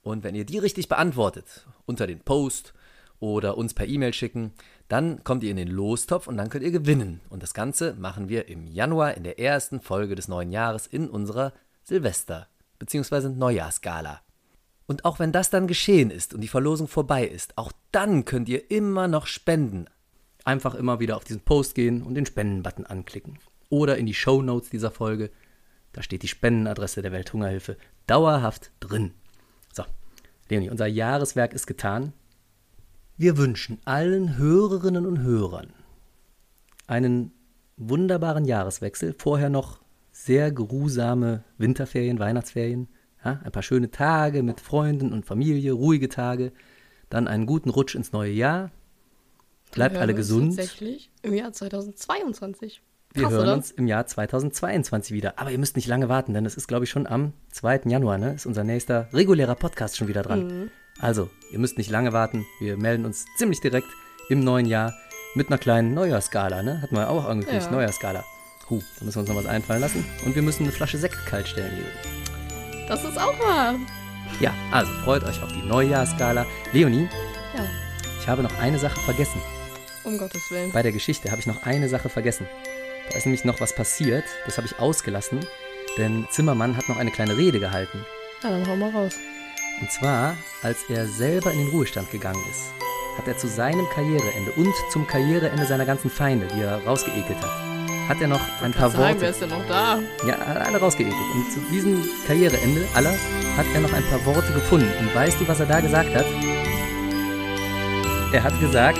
Und 0.01 0.23
wenn 0.23 0.35
ihr 0.35 0.45
die 0.45 0.57
richtig 0.57 0.89
beantwortet, 0.89 1.67
unter 1.85 2.07
den 2.07 2.19
Post 2.19 2.73
oder 3.19 3.57
uns 3.57 3.75
per 3.75 3.87
E-Mail 3.87 4.13
schicken, 4.13 4.53
dann 4.93 5.23
kommt 5.23 5.41
ihr 5.41 5.49
in 5.49 5.57
den 5.57 5.69
Lostopf 5.69 6.27
und 6.27 6.37
dann 6.37 6.49
könnt 6.49 6.63
ihr 6.63 6.69
gewinnen. 6.69 7.19
Und 7.29 7.41
das 7.41 7.55
Ganze 7.55 7.95
machen 7.95 8.29
wir 8.29 8.47
im 8.47 8.67
Januar 8.67 9.17
in 9.17 9.23
der 9.23 9.39
ersten 9.39 9.81
Folge 9.81 10.13
des 10.13 10.27
neuen 10.27 10.51
Jahres 10.51 10.85
in 10.85 11.09
unserer 11.09 11.51
Silvester- 11.83 12.47
bzw. 12.77 13.29
Neujahrsgala. 13.29 14.21
Und 14.85 15.03
auch 15.03 15.17
wenn 15.17 15.31
das 15.31 15.49
dann 15.49 15.65
geschehen 15.65 16.11
ist 16.11 16.35
und 16.35 16.41
die 16.41 16.47
Verlosung 16.47 16.87
vorbei 16.87 17.25
ist, 17.25 17.57
auch 17.57 17.71
dann 17.91 18.23
könnt 18.23 18.47
ihr 18.49 18.69
immer 18.69 19.07
noch 19.07 19.25
spenden. 19.25 19.87
Einfach 20.45 20.75
immer 20.75 20.99
wieder 20.99 21.17
auf 21.17 21.23
diesen 21.23 21.41
Post 21.41 21.73
gehen 21.73 22.03
und 22.03 22.13
den 22.13 22.27
Spenden-Button 22.27 22.85
anklicken. 22.85 23.39
Oder 23.69 23.97
in 23.97 24.05
die 24.05 24.13
Show 24.13 24.43
Notes 24.43 24.69
dieser 24.69 24.91
Folge. 24.91 25.31
Da 25.91 26.03
steht 26.03 26.21
die 26.21 26.27
Spendenadresse 26.27 27.01
der 27.01 27.11
Welthungerhilfe 27.11 27.77
dauerhaft 28.05 28.69
drin. 28.79 29.15
So, 29.73 29.85
Leonie, 30.49 30.69
unser 30.69 30.85
Jahreswerk 30.85 31.53
ist 31.53 31.65
getan. 31.65 32.13
Wir 33.15 33.37
wünschen 33.37 33.79
allen 33.85 34.37
Hörerinnen 34.37 35.05
und 35.05 35.21
Hörern 35.21 35.73
einen 36.87 37.31
wunderbaren 37.77 38.45
Jahreswechsel. 38.45 39.13
Vorher 39.17 39.49
noch 39.49 39.81
sehr 40.11 40.51
geruhsame 40.51 41.43
Winterferien, 41.57 42.19
Weihnachtsferien. 42.19 42.87
Ja, 43.23 43.39
ein 43.43 43.51
paar 43.51 43.63
schöne 43.63 43.91
Tage 43.91 44.41
mit 44.41 44.59
Freunden 44.59 45.13
und 45.13 45.25
Familie, 45.25 45.73
ruhige 45.73 46.09
Tage. 46.09 46.51
Dann 47.09 47.27
einen 47.27 47.45
guten 47.45 47.69
Rutsch 47.69 47.95
ins 47.95 48.11
neue 48.11 48.31
Jahr. 48.31 48.71
Bleibt 49.71 49.97
alle 49.97 50.13
gesund. 50.15 50.55
Tatsächlich 50.55 51.11
im 51.21 51.33
Jahr 51.33 51.53
2022. 51.53 52.81
Wir 53.13 53.23
Krass, 53.23 53.31
hören 53.31 53.43
oder? 53.43 53.53
uns 53.53 53.71
im 53.71 53.87
Jahr 53.87 54.07
2022 54.07 55.13
wieder. 55.13 55.37
Aber 55.37 55.51
ihr 55.51 55.59
müsst 55.59 55.75
nicht 55.75 55.87
lange 55.87 56.09
warten, 56.09 56.33
denn 56.33 56.47
es 56.47 56.57
ist, 56.57 56.67
glaube 56.67 56.85
ich, 56.85 56.89
schon 56.89 57.05
am 57.05 57.33
2. 57.51 57.81
Januar, 57.85 58.17
ne? 58.17 58.33
Ist 58.33 58.47
unser 58.47 58.63
nächster 58.63 59.07
regulärer 59.13 59.55
Podcast 59.55 59.97
schon 59.97 60.07
wieder 60.07 60.23
dran. 60.23 60.47
Mhm. 60.47 60.71
Also, 60.99 61.29
ihr 61.51 61.59
müsst 61.59 61.77
nicht 61.77 61.89
lange 61.89 62.13
warten. 62.13 62.45
Wir 62.59 62.77
melden 62.77 63.05
uns 63.05 63.25
ziemlich 63.37 63.59
direkt 63.61 63.87
im 64.29 64.39
neuen 64.43 64.65
Jahr 64.65 64.93
mit 65.35 65.47
einer 65.47 65.57
kleinen 65.57 65.93
Neujahrsskala, 65.93 66.63
ne? 66.63 66.81
Hatten 66.81 66.95
wir 66.95 67.09
auch 67.09 67.25
angekündigt, 67.25 67.65
Ja. 67.67 67.71
Neujahrsskala. 67.71 68.23
Huh, 68.69 68.81
da 68.99 69.05
müssen 69.05 69.15
wir 69.17 69.19
uns 69.21 69.29
noch 69.29 69.35
was 69.35 69.45
einfallen 69.45 69.81
lassen. 69.81 70.05
Und 70.25 70.35
wir 70.35 70.41
müssen 70.41 70.63
eine 70.63 70.71
Flasche 70.71 70.97
Sekt 70.97 71.25
kalt 71.25 71.47
stellen 71.47 71.75
hier. 71.75 72.87
Das 72.87 73.03
ist 73.03 73.17
auch 73.17 73.37
wahr. 73.39 73.75
Ja, 74.39 74.53
also 74.71 74.91
freut 75.03 75.23
euch 75.23 75.41
auf 75.43 75.51
die 75.51 75.63
Neujahrsskala. 75.67 76.45
Leonie, 76.71 77.09
Ja, 77.55 77.65
ich 78.21 78.27
habe 78.27 78.43
noch 78.43 78.57
eine 78.59 78.79
Sache 78.79 78.99
vergessen. 79.01 79.41
um 80.05 80.17
Gottes 80.17 80.49
Willen. 80.51 80.71
Bei 80.71 80.81
der 80.83 80.91
Geschichte 80.91 81.29
habe 81.31 81.41
ich 81.41 81.47
noch 81.47 81.63
eine 81.63 81.89
Sache 81.89 82.09
vergessen. 82.09 82.47
Da 83.09 83.17
ist 83.17 83.25
nämlich 83.25 83.43
noch 83.45 83.59
was 83.59 83.73
passiert, 83.75 84.23
das 84.45 84.57
habe 84.57 84.67
ich 84.67 84.79
ausgelassen, 84.79 85.39
denn 85.97 86.25
Zimmermann 86.31 86.77
hat 86.77 86.87
noch 86.89 86.97
eine 86.97 87.11
kleine 87.11 87.37
Rede 87.37 87.59
gehalten. 87.59 88.05
Ja, 88.43 88.49
dann 88.49 88.67
hau 88.67 88.75
mal 88.77 88.89
raus. 88.91 89.13
Und 89.83 89.91
zwar, 89.91 90.37
als 90.61 90.85
er 90.87 91.05
selber 91.05 91.51
in 91.51 91.57
den 91.57 91.67
Ruhestand 91.67 92.09
gegangen 92.09 92.41
ist, 92.49 92.71
hat 93.17 93.27
er 93.27 93.37
zu 93.37 93.49
seinem 93.49 93.85
Karriereende 93.89 94.53
und 94.55 94.73
zum 94.93 95.05
Karriereende 95.05 95.65
seiner 95.65 95.85
ganzen 95.85 96.09
Feinde, 96.09 96.47
die 96.55 96.61
er 96.61 96.81
rausgeekelt 96.85 97.37
hat, 97.41 98.07
hat 98.07 98.21
er 98.21 98.29
noch 98.29 98.39
ein 98.61 98.71
paar 98.71 98.89
Sagen, 98.89 99.03
wer 99.03 99.13
Worte. 99.15 99.25
ist 99.25 99.41
denn 99.41 99.49
noch 99.49 99.67
da? 99.67 99.99
Ja, 100.25 100.35
alle 100.35 100.77
rausgeekelt. 100.77 101.13
Und 101.35 101.51
zu 101.51 101.59
diesem 101.69 102.01
Karriereende 102.25 102.85
aller 102.95 103.11
hat 103.11 103.65
er 103.73 103.81
noch 103.81 103.91
ein 103.91 104.05
paar 104.05 104.25
Worte 104.25 104.53
gefunden. 104.53 104.89
Und 105.01 105.13
weißt 105.13 105.41
du, 105.41 105.47
was 105.49 105.59
er 105.59 105.65
da 105.65 105.81
gesagt 105.81 106.15
hat? 106.15 106.25
Er 108.31 108.41
hat 108.41 108.57
gesagt, 108.61 108.99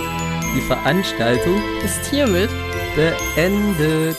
die 0.54 0.62
Veranstaltung 0.67 1.62
Ist 1.86 2.06
hiermit 2.08 2.50
beendet. 2.93 4.17